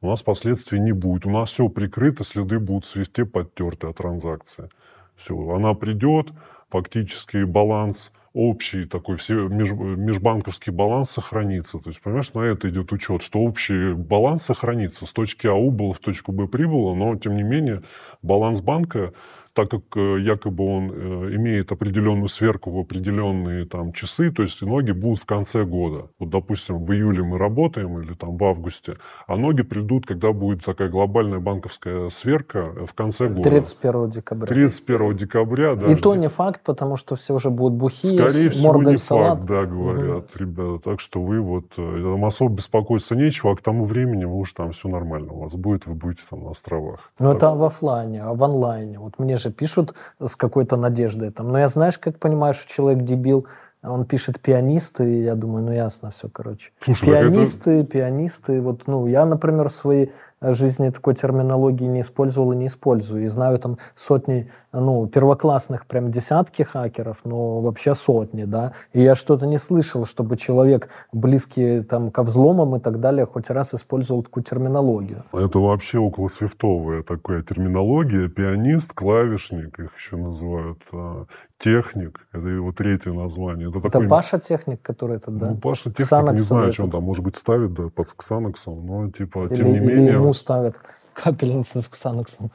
[0.00, 1.26] у нас последствий не будет.
[1.26, 4.68] У нас все прикрыто, следы будут свести подтерты от транзакции.
[5.16, 6.32] Все, она придет,
[6.70, 11.78] фактически баланс общий такой, все, меж, межбанковский баланс сохранится.
[11.78, 15.04] То есть, понимаешь, на это идет учет, что общий баланс сохранится.
[15.04, 17.82] С точки А убыло, в точку Б прибыло, но, тем не менее,
[18.22, 19.12] баланс банка
[19.60, 24.62] так как э, якобы он э, имеет определенную сверку в определенные там часы, то есть
[24.62, 26.08] ноги будут в конце года.
[26.18, 28.96] Вот, допустим, в июле мы работаем или там в августе,
[29.26, 33.42] а ноги придут, когда будет такая глобальная банковская сверка в конце года.
[33.42, 34.46] 31 декабря.
[34.46, 35.90] 31 декабря, да.
[35.90, 39.38] И то не факт, потому что все уже будут бухие, Скорее всего, мордой не салат.
[39.38, 40.38] факт, да, говорят угу.
[40.38, 40.90] ребята.
[40.90, 44.52] Так что вы вот, э, там особо беспокоиться нечего, а к тому времени вы уж
[44.52, 47.12] там все нормально у вас будет, вы будете там на островах.
[47.18, 47.36] Но так.
[47.36, 48.98] это в офлайне, а в онлайне.
[48.98, 51.30] Вот мне же пишут с какой-то надеждой.
[51.30, 51.48] Там.
[51.48, 53.46] Но я знаешь, как понимаю, что человек дебил,
[53.82, 56.72] он пишет пианисты, и я думаю, ну ясно все, короче.
[56.80, 57.90] Слушай, пианисты, это...
[57.90, 58.60] пианисты.
[58.60, 63.22] Вот, ну, я, например, в своей жизни такой терминологии не использовал и не использую.
[63.24, 68.72] И знаю там сотни ну, первоклассных прям десятки хакеров, но вообще сотни, да.
[68.92, 73.50] И я что-то не слышал, чтобы человек, близкий там ко взломам и так далее, хоть
[73.50, 75.24] раз использовал такую терминологию.
[75.32, 78.28] Это вообще около свифтовая такая терминология.
[78.28, 81.26] Пианист, клавишник, их еще называют, а,
[81.58, 83.68] техник, это его третье название.
[83.68, 84.08] Это, это такой...
[84.08, 85.50] Паша техник, который это, да?
[85.50, 88.86] Ну, Паша техник, Ксанакс не знаю, что он там, может быть, ставит, да, под Ксанаксом,
[88.86, 90.12] но, типа, или, тем не или менее...
[90.12, 90.76] ему ставят
[91.12, 92.50] капельницы с Ксанаксом.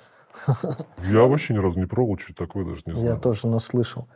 [1.04, 3.08] Я вообще ни разу не пробовал, что такое даже не знаю.
[3.08, 4.08] Я тоже, но слышал.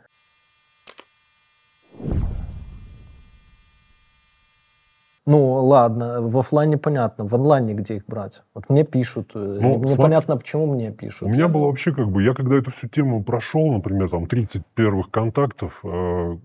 [5.26, 8.42] Ну, ладно, в офлайне понятно, в онлайне где их брать?
[8.54, 11.22] Вот мне пишут, э, ну, непонятно, смотри, почему мне пишут.
[11.22, 14.66] У меня было вообще как бы, я когда эту всю тему прошел, например, там 30
[14.74, 16.36] первых контактов, э,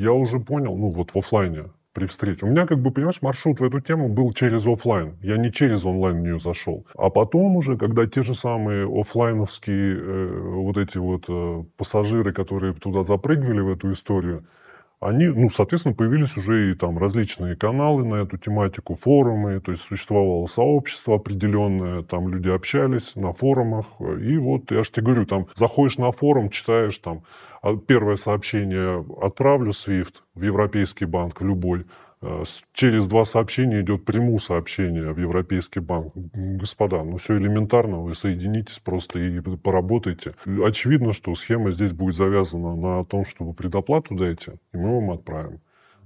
[0.00, 2.46] я уже понял, ну вот в офлайне, при встрече.
[2.46, 5.16] У меня, как бы, понимаешь, маршрут в эту тему был через офлайн.
[5.20, 6.86] Я не через онлайн в нее зашел.
[6.96, 12.72] А потом уже, когда те же самые офлайновские э, вот эти вот э, пассажиры, которые
[12.74, 14.44] туда запрыгивали в эту историю,
[15.00, 19.82] они, ну, соответственно, появились уже и там различные каналы на эту тематику, форумы, то есть
[19.82, 25.46] существовало сообщество определенное, там люди общались на форумах, и вот я же тебе говорю, там
[25.56, 27.22] заходишь на форум, читаешь там
[27.86, 31.86] первое сообщение отправлю SWIFT в Европейский банк, любой,
[32.22, 36.12] э, через два сообщения идет приму сообщение в Европейский банк.
[36.14, 40.34] Господа, ну все элементарно, вы соединитесь просто и поработайте.
[40.64, 45.60] Очевидно, что схема здесь будет завязана на том, чтобы предоплату дайте, и мы вам отправим.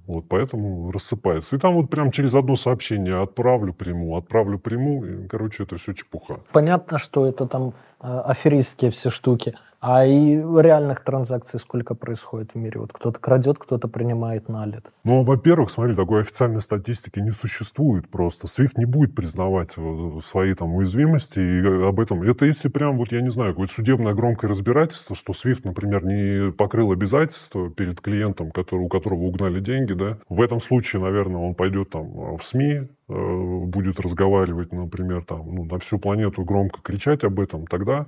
[0.06, 1.56] Вот поэтому рассыпается.
[1.56, 5.92] И там вот прям через одно сообщение отправлю приму, отправлю приму, и, короче, это все
[5.92, 6.40] чепуха.
[6.52, 9.54] Понятно, что это там аферистские все штуки.
[9.84, 12.78] А и реальных транзакций сколько происходит в мире?
[12.78, 14.92] Вот кто-то крадет, кто-то принимает налет.
[15.02, 18.46] Ну, во-первых, смотри, такой официальной статистики не существует просто.
[18.46, 22.22] SWIFT не будет признавать э, свои там уязвимости и об этом.
[22.22, 26.52] Это если прям, вот я не знаю, какое-то судебное громкое разбирательство, что SWIFT, например, не
[26.52, 30.18] покрыл обязательства перед клиентом, который, у которого угнали деньги, да.
[30.28, 35.64] В этом случае, наверное, он пойдет там в СМИ, э, будет разговаривать, например, там, ну,
[35.64, 38.06] на всю планету громко кричать об этом, тогда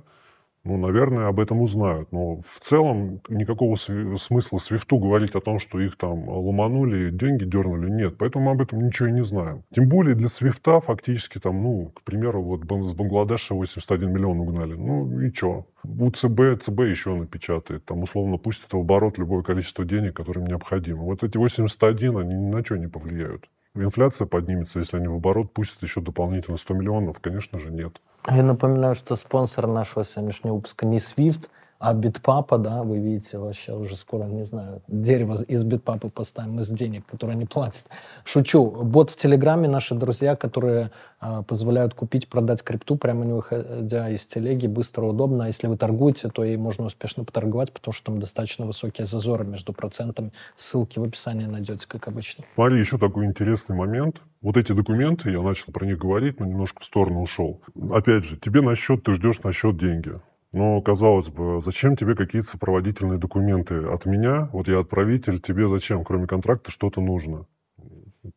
[0.65, 2.11] ну, наверное, об этом узнают.
[2.11, 7.87] Но в целом никакого смысла Свифту говорить о том, что их там ломанули, деньги дернули,
[7.87, 8.17] нет.
[8.17, 9.63] Поэтому мы об этом ничего и не знаем.
[9.73, 14.73] Тем более для Свифта фактически там, ну, к примеру, вот с Бангладеша 81 миллион угнали.
[14.73, 15.67] Ну и что?
[15.83, 17.85] У ЦБ, ЦБ еще напечатает.
[17.85, 21.03] Там условно пустит в оборот любое количество денег, которое им необходимо.
[21.03, 23.47] Вот эти 81, они ни на что не повлияют.
[23.75, 27.19] Инфляция поднимется, если они в оборот пустят еще дополнительно 100 миллионов?
[27.19, 27.99] Конечно же, нет.
[28.27, 31.49] Я напоминаю, что спонсор нашего сегодняшнего выпуска не Swift,
[31.79, 36.69] а битпапа, да, вы видите, вообще уже скоро, не знаю, дерево из битпапы поставим из
[36.69, 37.85] денег, которые они платят.
[38.23, 38.65] Шучу.
[38.65, 44.25] Бот в Телеграме наши друзья, которые э, позволяют купить, продать крипту, прямо не выходя из
[44.25, 45.45] телеги, быстро, удобно.
[45.45, 49.45] А если вы торгуете, то и можно успешно поторговать, потому что там достаточно высокие зазоры
[49.45, 50.31] между процентами.
[50.55, 52.45] Ссылки в описании найдете, как обычно.
[52.55, 54.21] Смотри, еще такой интересный момент.
[54.41, 57.61] Вот эти документы, я начал про них говорить, но немножко в сторону ушел.
[57.91, 60.19] Опять же, тебе на счет, ты ждешь на счет деньги.
[60.55, 64.47] Но, казалось бы, зачем тебе какие-то сопроводительные документы от меня?
[64.53, 67.45] Вот я отправитель, тебе зачем, кроме контракта, что-то нужно?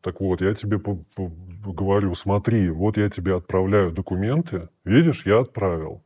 [0.01, 0.81] Так вот, я тебе
[1.63, 6.03] говорю, смотри, вот я тебе отправляю документы, видишь, я отправил.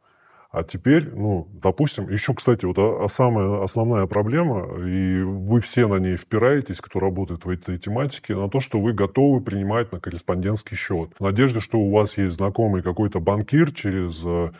[0.51, 5.88] А теперь, ну, допустим, еще, кстати, вот а, а самая основная проблема, и вы все
[5.88, 9.99] на ней впираетесь, кто работает в этой тематике, на то, что вы готовы принимать на
[9.99, 11.09] корреспондентский счет.
[11.18, 14.51] В надежде, что у вас есть знакомый какой-то банкир через э,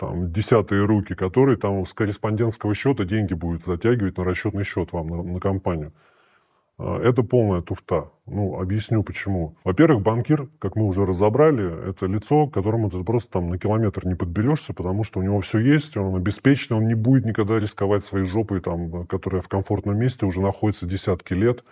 [0.00, 5.08] там, десятые руки, которые там с корреспондентского счета деньги будет затягивать на расчетный счет вам,
[5.08, 5.92] на, на компанию.
[6.78, 8.10] А, это полная туфта.
[8.24, 9.56] Ну, объясню почему.
[9.62, 14.14] Во-первых, банкир, как мы уже разобрали, это лицо, которому ты просто там на километр не
[14.14, 18.26] подберешься, потому что у него все есть, он обеспечен, он не будет никогда рисковать своей
[18.26, 21.62] жопой, там, которая в комфортном месте уже находится десятки лет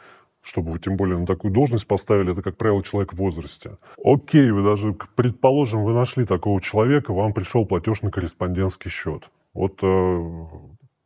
[0.43, 3.79] чтобы вы тем более на такую должность поставили, это, как правило, человек в возрасте.
[4.03, 9.31] Окей, вы даже, предположим, вы нашли такого человека, вам пришел платеж на корреспондентский счет.
[9.55, 10.47] Вот э,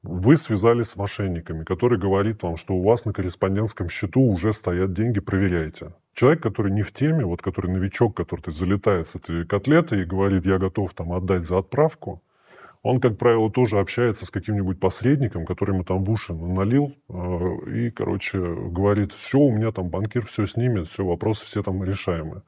[0.02, 4.92] вы связались с мошенниками, который говорит вам, что у вас на корреспондентском счету уже стоят
[4.92, 5.94] деньги, проверяйте.
[6.14, 10.44] Человек, который не в теме, вот который новичок, который залетает с этой котлеты и говорит,
[10.44, 12.20] я готов там отдать за отправку,
[12.82, 17.70] он, как правило, тоже общается с каким-нибудь посредником, который ему там в уши налил, э,
[17.70, 22.42] и, короче, говорит, все, у меня там банкир все снимет, все, вопросы все там решаемые.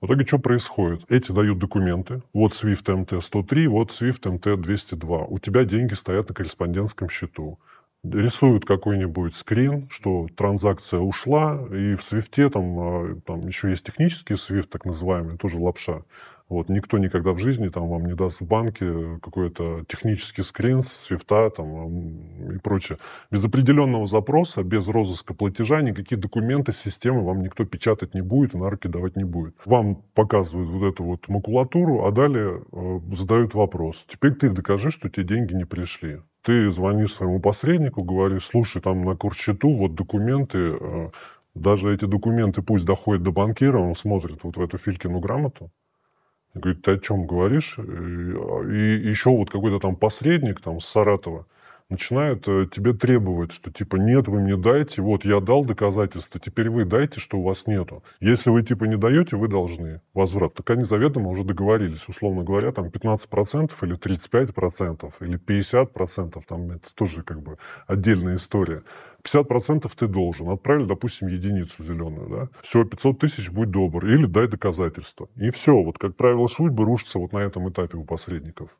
[0.00, 1.04] В итоге что происходит?
[1.12, 2.24] Эти дают документы.
[2.32, 5.26] Вот SWIFT MT-103, вот SWIFT MT-202.
[5.28, 7.60] У тебя деньги стоят на корреспондентском счету.
[8.02, 14.34] Рисуют какой-нибудь скрин, что транзакция ушла, и в свифте там, э, там еще есть технический
[14.34, 16.02] свифт, так называемый, тоже лапша.
[16.48, 20.88] Вот, никто никогда в жизни там, вам не даст в банке какой-то технический скрин с
[20.88, 22.98] свифта там, и прочее.
[23.30, 28.58] Без определенного запроса, без розыска платежа, никакие документы системы вам никто печатать не будет и
[28.58, 29.54] на руки давать не будет.
[29.64, 34.04] Вам показывают вот эту вот макулатуру, а далее э, задают вопрос.
[34.08, 36.20] Теперь ты докажи, что тебе деньги не пришли.
[36.42, 41.10] Ты звонишь своему посреднику, говоришь, слушай, там на курсчету вот документы, э,
[41.54, 45.70] даже эти документы пусть доходят до банкира, он смотрит вот в эту Филькину грамоту,
[46.54, 47.78] Говорит, ты о чем говоришь?
[47.78, 51.46] И, и еще вот какой-то там посредник там с Саратова
[51.92, 56.68] начинает э, тебе требовать, что типа нет, вы мне дайте, вот я дал доказательства, теперь
[56.68, 58.02] вы дайте, что у вас нету.
[58.20, 60.54] Если вы типа не даете, вы должны возврат.
[60.54, 66.94] Так они заведомо уже договорились, условно говоря, там 15% или 35% или 50%, там это
[66.94, 68.82] тоже как бы отдельная история.
[69.24, 70.48] 50% ты должен.
[70.48, 72.48] Отправили, допустим, единицу зеленую, да?
[72.62, 74.06] Все, 500 тысяч, будь добр.
[74.06, 75.28] Или дай доказательства.
[75.36, 75.72] И все.
[75.72, 78.76] Вот, как правило, судьбы рушатся вот на этом этапе у посредников.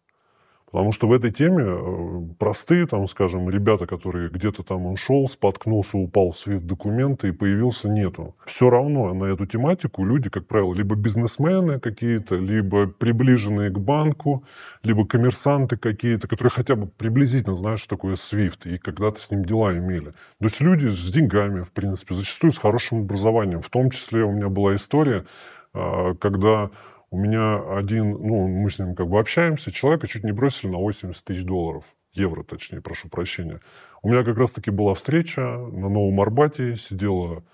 [0.73, 5.29] Потому что в этой теме э, простые, там, скажем, ребята, которые где-то там он шел,
[5.29, 8.35] споткнулся, упал в свет документы и появился, нету.
[8.47, 14.45] Все равно на эту тематику люди, как правило, либо бизнесмены какие-то, либо приближенные к банку,
[14.83, 19.45] либо коммерсанты какие-то, которые хотя бы приблизительно знают, что такое SWIFT, и когда-то с ним
[19.45, 20.13] дела имели.
[20.13, 23.61] То есть люди с деньгами, в принципе, зачастую с хорошим образованием.
[23.61, 25.27] В том числе у меня была история,
[25.75, 26.71] э, когда
[27.13, 30.79] у меня один, ну, мы с ним как бы общаемся, человека чуть не бросили на
[30.79, 31.85] 80 тысяч долларов.
[32.15, 33.61] Евро, точнее, прошу прощения.
[34.03, 37.45] У меня как раз-таки была встреча на Новом Арбате, сидела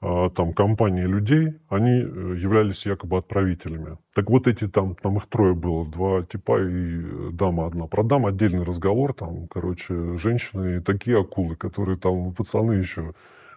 [0.00, 3.98] а, там компания людей, они э, являлись якобы отправителями.
[4.14, 7.88] Так вот эти там, там их трое было, два типа и дама одна.
[7.88, 13.14] Про дам отдельный разговор, там, короче, женщины такие акулы, которые там, пацаны еще Э,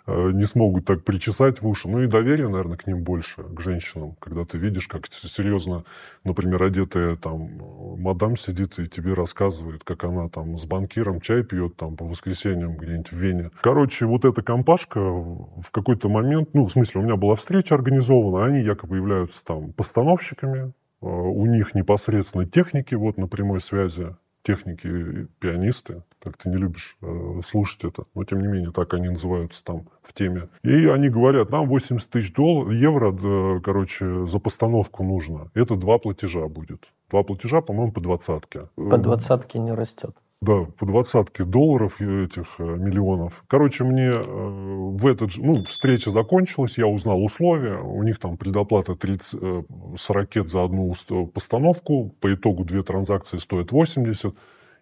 [0.08, 1.88] не смогут так причесать в уши.
[1.88, 4.16] Ну и доверие, наверное, к ним больше, к женщинам.
[4.20, 5.84] Когда ты видишь, как серьезно,
[6.24, 7.50] например, одетая там
[7.98, 12.78] мадам сидит и тебе рассказывает, как она там с банкиром чай пьет там по воскресеньям
[12.78, 13.52] где-нибудь в Вене.
[13.62, 18.46] Короче, вот эта компашка в какой-то момент, ну, в смысле, у меня была встреча организована,
[18.46, 25.28] они якобы являются там постановщиками, э, у них непосредственно техники вот на прямой связи техники,
[25.40, 29.64] пианисты, как ты не любишь э, слушать это, но тем не менее так они называются
[29.64, 30.50] там в теме.
[30.64, 35.50] И они говорят, нам 80 тысяч долларов, евро, да, короче, за постановку нужно.
[35.56, 36.86] Это два платежа будет.
[37.10, 38.70] Два платежа, по-моему, по двадцатке.
[38.76, 40.16] По двадцатке не растет.
[40.46, 43.44] Да, по двадцатке долларов этих э, миллионов.
[43.48, 45.44] Короче, мне э, в этот же...
[45.44, 47.80] Ну, встреча закончилась, я узнал условия.
[47.80, 49.64] У них там предоплата 30, э,
[49.98, 50.94] с ракет за одну
[51.34, 52.14] постановку.
[52.20, 54.36] По итогу две транзакции стоят 80.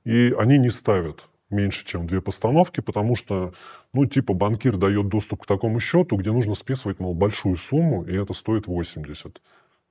[0.03, 3.53] И они не ставят меньше, чем две постановки, потому что,
[3.93, 8.14] ну, типа, банкир дает доступ к такому счету, где нужно списывать, мол, большую сумму, и
[8.14, 9.41] это стоит 80.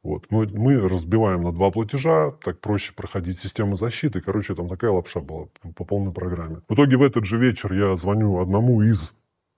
[0.03, 0.27] Вот.
[0.31, 4.21] Мы, мы разбиваем на два платежа, так проще проходить систему защиты.
[4.21, 5.47] Короче, там такая лапша была
[5.77, 6.61] по полной программе.
[6.69, 9.15] В итоге в этот же вечер я звоню одному из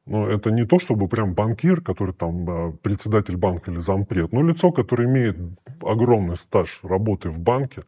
[0.07, 4.71] но это не то, чтобы прям банкир, который там председатель банка или зампред, но лицо,
[4.71, 5.37] которое имеет
[5.81, 7.85] огромный стаж работы в банке,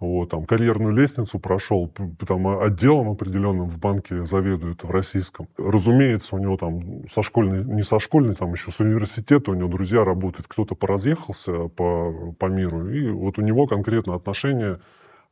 [0.00, 1.88] вот, там, карьерную лестницу прошел,
[2.26, 5.48] там, отделом определенным в банке заведует в российском.
[5.56, 9.68] Разумеется, у него там со школьной, не со школьной, там еще с университета, у него
[9.68, 14.78] друзья работают, кто-то поразъехался по, по миру, и вот у него конкретно отношения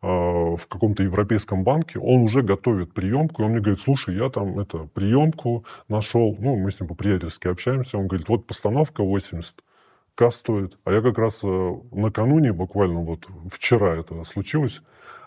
[0.02, 4.30] э, в каком-то европейском банке, он уже готовит приемку, и он мне говорит, слушай, я
[4.30, 9.62] там это, приемку нашел, ну, мы с ним по-приятельски общаемся, он говорит, вот постановка 80,
[10.16, 10.78] К стоит.
[10.84, 14.80] А я как раз э, накануне, буквально вот вчера это случилось,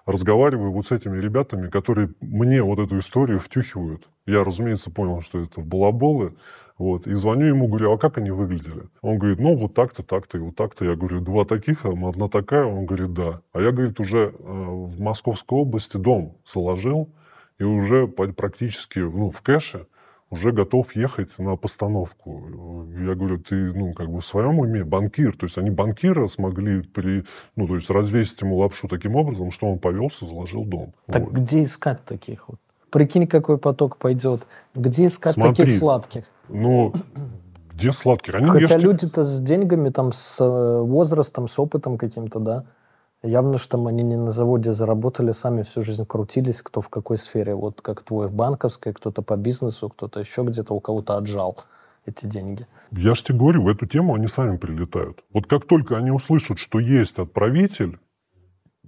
[0.07, 4.09] разговариваю вот с этими ребятами, которые мне вот эту историю втюхивают.
[4.25, 6.35] Я, разумеется, понял, что это балаболы.
[6.79, 8.83] Вот, и звоню ему, говорю, а как они выглядели?
[9.01, 10.85] Он говорит, ну, вот так-то, так-то и вот так-то.
[10.85, 12.65] Я говорю, два таких, а одна такая?
[12.65, 13.41] Он говорит, да.
[13.53, 17.09] А я, говорит, уже э, в Московской области дом заложил,
[17.59, 19.85] и уже практически ну, в кэше
[20.29, 22.87] уже готов ехать на постановку.
[22.97, 25.35] Я говорю, ты, ну, как бы в своем уме банкир.
[25.35, 27.23] То есть они банкира смогли при,
[27.55, 30.93] ну, то есть развесить ему лапшу таким образом, что он повелся, заложил дом.
[31.07, 31.33] Так вот.
[31.33, 32.59] где искать таких вот?
[32.91, 34.41] Прикинь, какой поток пойдет.
[34.73, 36.25] Где искать Смотри, таких сладких?
[36.47, 36.93] Ну,
[37.73, 38.35] где сладких?
[38.35, 42.65] Они Хотя люди-то с деньгами, там, с э, возрастом, с опытом каким-то, да?
[43.21, 47.53] Явно, что они не на заводе заработали, сами всю жизнь крутились, кто в какой сфере.
[47.53, 51.57] Вот как твой в банковской, кто-то по бизнесу, кто-то еще где-то у кого-то отжал
[52.05, 52.65] эти деньги.
[52.91, 55.23] Я же тебе говорю, в эту тему они сами прилетают.
[55.33, 57.99] Вот как только они услышат, что есть отправитель,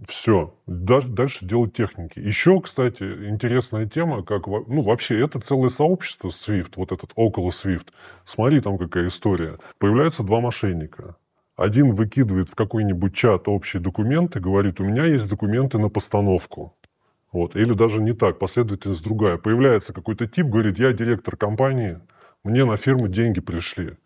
[0.07, 2.17] все, дальше, дальше делать техники.
[2.17, 7.89] Еще, кстати, интересная тема, как, ну, вообще, это целое сообщество SWIFT, вот этот около SWIFT.
[8.25, 9.59] Смотри, там какая история.
[9.77, 11.17] Появляются два мошенника.
[11.55, 16.75] Один выкидывает в какой-нибудь чат общие документы, говорит, у меня есть документы на постановку.
[17.31, 17.55] Вот.
[17.55, 19.37] Или даже не так, последовательность другая.
[19.37, 21.99] Появляется какой-то тип, говорит, я директор компании,
[22.43, 23.97] мне на фирму деньги пришли.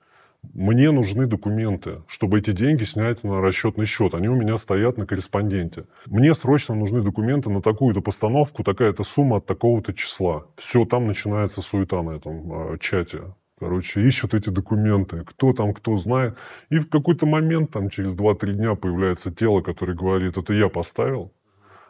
[0.54, 4.14] Мне нужны документы, чтобы эти деньги снять на расчетный счет.
[4.14, 5.86] Они у меня стоят на корреспонденте.
[6.06, 10.46] Мне срочно нужны документы на такую-то постановку, такая-то сумма от такого-то числа.
[10.58, 13.34] Все, там начинается суета на этом э, чате.
[13.58, 16.38] Короче, ищут эти документы, кто там, кто знает.
[16.70, 21.32] И в какой-то момент, там, через 2-3 дня появляется тело, которое говорит, это я поставил,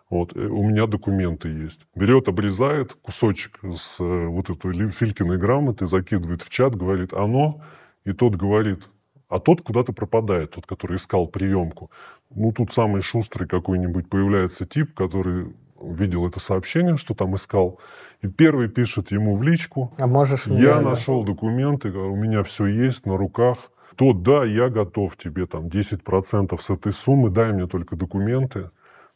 [0.09, 1.81] вот, э, у меня документы есть.
[1.95, 7.61] Берет, обрезает кусочек с э, вот этой Филькиной грамоты, закидывает в чат, говорит, оно,
[8.03, 8.87] и тот говорит,
[9.27, 11.89] а тот куда-то пропадает, тот, который искал приемку.
[12.29, 17.79] Ну, тут самый шустрый какой-нибудь появляется тип, который видел это сообщение, что там искал,
[18.25, 19.93] и первый пишет ему в личку.
[19.97, 23.57] А можешь Я нашел документы, у меня все есть на руках.
[23.95, 28.71] То да, я готов тебе там 10% с этой суммы, дай мне только документы.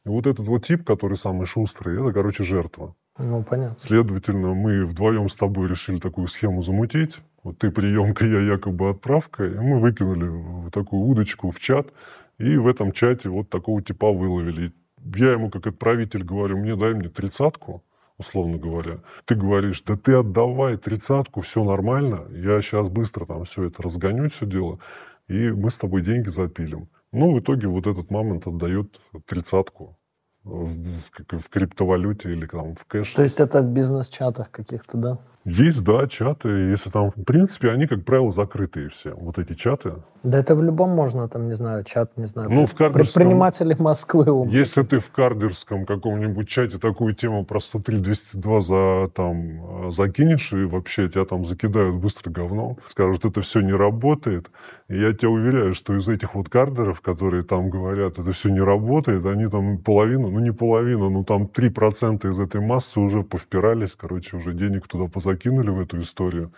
[0.05, 2.95] И вот этот вот тип, который самый шустрый, это, короче, жертва.
[3.17, 3.75] Ну, понятно.
[3.79, 7.17] Следовательно, мы вдвоем с тобой решили такую схему замутить.
[7.43, 9.45] Вот ты приемка, я якобы отправка.
[9.45, 11.89] И мы выкинули вот такую удочку в чат.
[12.37, 14.71] И в этом чате вот такого типа выловили.
[15.03, 17.83] Я ему как отправитель говорю, мне дай мне тридцатку
[18.19, 18.99] условно говоря.
[19.25, 24.29] Ты говоришь, да ты отдавай тридцатку, все нормально, я сейчас быстро там все это разгоню,
[24.29, 24.79] все дело,
[25.27, 26.89] и мы с тобой деньги запилим.
[27.11, 29.97] Ну, в итоге вот этот мамонт отдает тридцатку
[30.43, 33.13] в, в, в криптовалюте или там в кэш.
[33.13, 35.19] То есть это в бизнес-чатах каких-то, да?
[35.49, 36.49] Есть, да, чаты.
[36.49, 39.13] Если там, в принципе, они, как правило, закрытые все.
[39.13, 39.93] Вот эти чаты.
[40.23, 42.49] Да это в любом можно, там, не знаю, чат, не знаю.
[42.51, 43.21] Ну, в кардерском...
[43.21, 44.47] Предприниматели Москвы.
[44.49, 51.07] Если ты в кардерском каком-нибудь чате такую тему про 103-202 за, там, закинешь, и вообще
[51.07, 54.51] тебя там закидают быстро говном, скажут, это все не работает.
[54.89, 58.59] И я тебя уверяю, что из этих вот кардеров, которые там говорят, это все не
[58.59, 63.95] работает, они там половину, ну не половину, ну там 3% из этой массы уже повпирались,
[63.95, 66.51] короче, уже денег туда позакинули закинули в эту историю,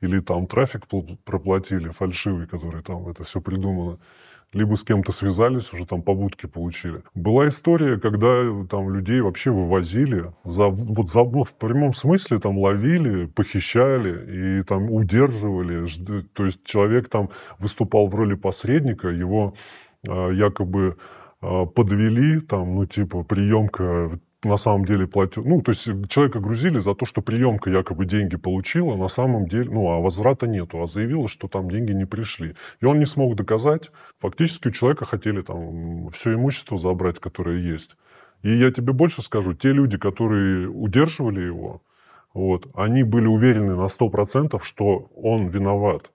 [0.00, 0.86] или там трафик
[1.24, 3.98] проплатили фальшивый, который там это все придумано.
[4.54, 7.02] либо с кем-то связались, уже там побудки получили.
[7.14, 13.26] Была история, когда там людей вообще вывозили, за, вот за, в прямом смысле там ловили,
[13.26, 15.86] похищали и там удерживали.
[16.32, 17.28] То есть человек там
[17.58, 19.54] выступал в роли посредника, его
[20.06, 20.96] э, якобы
[21.42, 25.44] э, подвели, там, ну, типа, приемка на самом деле платил.
[25.44, 29.70] Ну, то есть человека грузили за то, что приемка якобы деньги получила, на самом деле,
[29.70, 32.54] ну, а возврата нету, а заявила, что там деньги не пришли.
[32.80, 33.90] И он не смог доказать.
[34.18, 37.96] Фактически у человека хотели там все имущество забрать, которое есть.
[38.42, 41.82] И я тебе больше скажу, те люди, которые удерживали его,
[42.32, 46.12] вот, они были уверены на 100%, что он виноват.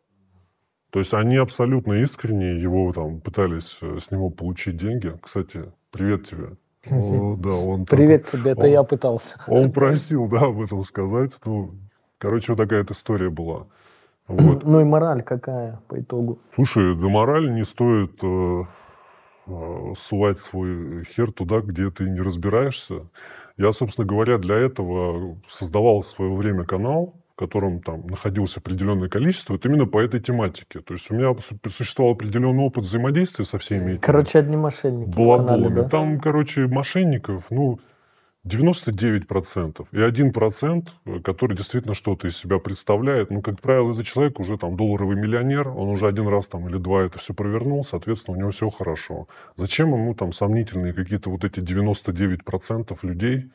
[0.92, 5.12] То есть они абсолютно искренне его там пытались э, с него получить деньги.
[5.22, 6.56] Кстати, привет тебе.
[6.90, 9.40] О, да, он Привет так, тебе, это он, я пытался.
[9.48, 11.32] Он просил, да, об этом сказать.
[11.46, 11.76] Ну,
[12.18, 13.68] короче, вот такая эта история была.
[14.28, 14.64] Вот.
[14.66, 16.40] Ну и мораль какая по итогу?
[16.54, 18.64] Слушай, да мораль не стоит э,
[19.48, 23.08] э, сувать свой хер туда, где ты не разбираешься.
[23.58, 29.10] Я, собственно говоря, для этого создавал в свое время канал, в котором там находилось определенное
[29.10, 30.82] количество, вот именно по этой тематике.
[30.82, 31.36] То есть у меня
[31.68, 35.18] существовал определенный опыт взаимодействия со всеми этими Короче, одни мошенники.
[35.18, 35.76] Балаболами.
[35.76, 35.90] Да?
[35.90, 37.80] Там, короче, мошенников, ну,
[38.46, 39.88] 99%.
[39.92, 43.32] И 1%, который действительно что-то из себя представляет.
[43.32, 46.78] Ну, как правило, этот человек уже там долларовый миллионер, он уже один раз там или
[46.78, 49.28] два это все провернул, соответственно, у него все хорошо.
[49.56, 53.50] Зачем ему там сомнительные какие-то вот эти 99% людей,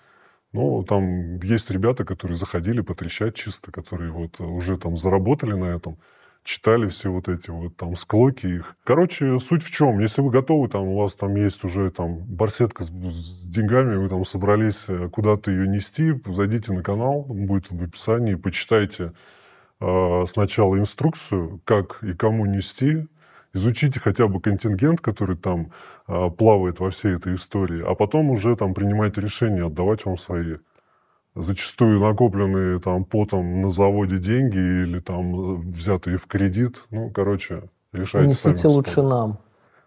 [0.52, 5.98] ну, там есть ребята, которые заходили потрещать чисто, которые вот уже там заработали на этом,
[6.42, 8.76] читали все вот эти вот там склоки их.
[8.82, 9.98] Короче, суть в чем?
[10.00, 14.08] Если вы готовы, там у вас там есть уже там барсетка с, с деньгами, вы
[14.08, 19.12] там собрались э, куда-то ее нести, зайдите на канал, будет в описании, почитайте
[19.80, 23.06] э, сначала инструкцию, как и кому нести,
[23.54, 25.72] изучите хотя бы контингент, который там
[26.06, 30.56] э, плавает во всей этой истории, а потом уже там принимайте решение отдавать вам свои
[31.34, 36.84] зачастую накопленные там потом на заводе деньги или там взятые в кредит.
[36.90, 39.38] Ну, короче, решайте Несите сами лучше нам.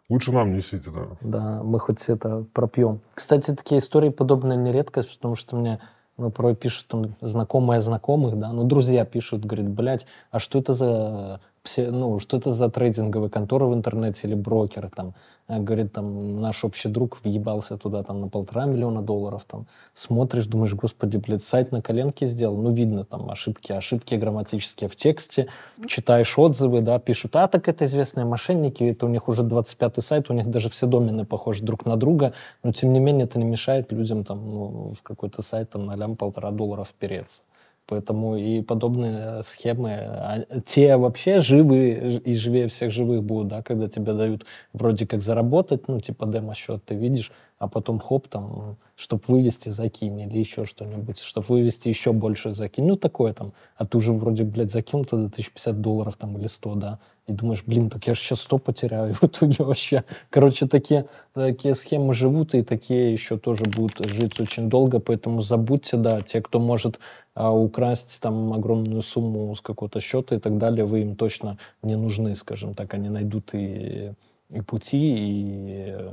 [0.10, 1.08] Лучше нам несите, да.
[1.22, 3.00] Да, мы хоть это пропьем.
[3.14, 5.80] Кстати, такие истории подобные не редкость, потому что мне
[6.18, 10.74] ну, порой пишут там знакомые знакомых, да, ну, друзья пишут, говорят, блядь, а что это
[10.74, 11.42] за
[11.78, 15.14] ну, что это за трейдинговые конторы в интернете или брокеры, там,
[15.48, 20.48] э, говорит, там, наш общий друг въебался туда, там, на полтора миллиона долларов, там, смотришь,
[20.48, 25.48] думаешь, господи, блядь, сайт на коленке сделал, ну, видно, там, ошибки, ошибки грамматические в тексте,
[25.88, 30.30] читаешь отзывы, да, пишут, а, так это известные мошенники, это у них уже 25-й сайт,
[30.30, 32.34] у них даже все домены похожи друг на друга,
[32.64, 35.96] но, тем не менее, это не мешает людям, там, ну, в какой-то сайт, там, на
[35.96, 37.44] лям полтора долларов переться.
[37.88, 43.90] Поэтому и подобные схемы, а, те вообще живые и живее всех живых будут, да, когда
[43.90, 49.22] тебе дают вроде как заработать, ну, типа демо-счет ты видишь, а потом хоп, там, чтобы
[49.28, 52.86] вывести, закинь, или еще что-нибудь, чтобы вывести еще больше, закинь.
[52.86, 53.54] Ну, такое там.
[53.76, 57.64] А ты уже вроде, блядь, закинул тогда 1050 долларов там или 100, да, и думаешь,
[57.64, 60.04] блин, так я же сейчас 100 потеряю в итоге вообще.
[60.32, 65.98] Короче, такие, такие схемы живут, и такие еще тоже будут жить очень долго, поэтому забудьте,
[65.98, 67.00] да, те, кто может
[67.34, 71.96] а, украсть там огромную сумму с какого-то счета и так далее, вы им точно не
[71.96, 74.14] нужны, скажем так, они найдут и,
[74.50, 76.12] и пути, и,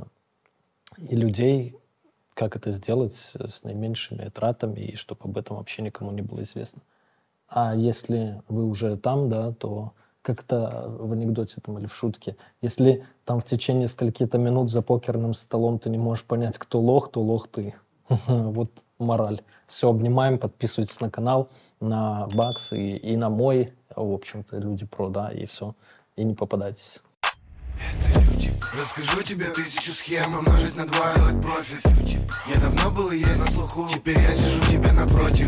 [0.97, 1.75] и людей,
[2.33, 6.81] как это сделать с наименьшими тратами, и чтобы об этом вообще никому не было известно.
[7.49, 13.03] А если вы уже там, да, то как-то в анекдоте там или в шутке, если
[13.25, 17.21] там в течение скольки-то минут за покерным столом ты не можешь понять, кто лох, то
[17.21, 17.75] лох ты.
[18.27, 19.41] Вот мораль.
[19.69, 25.09] Все, обнимаем, подписывайтесь на канал, на Бакс и, и на мой, в общем-то, Люди Про,
[25.09, 25.75] да, и все.
[26.15, 27.01] И не попадайтесь.
[27.77, 28.51] Это люди.
[28.77, 31.85] Расскажу тебе тысячу схем умножить на два, сделать профит.
[32.47, 35.47] Я давно был и есть на слуху, теперь я сижу тебе напротив.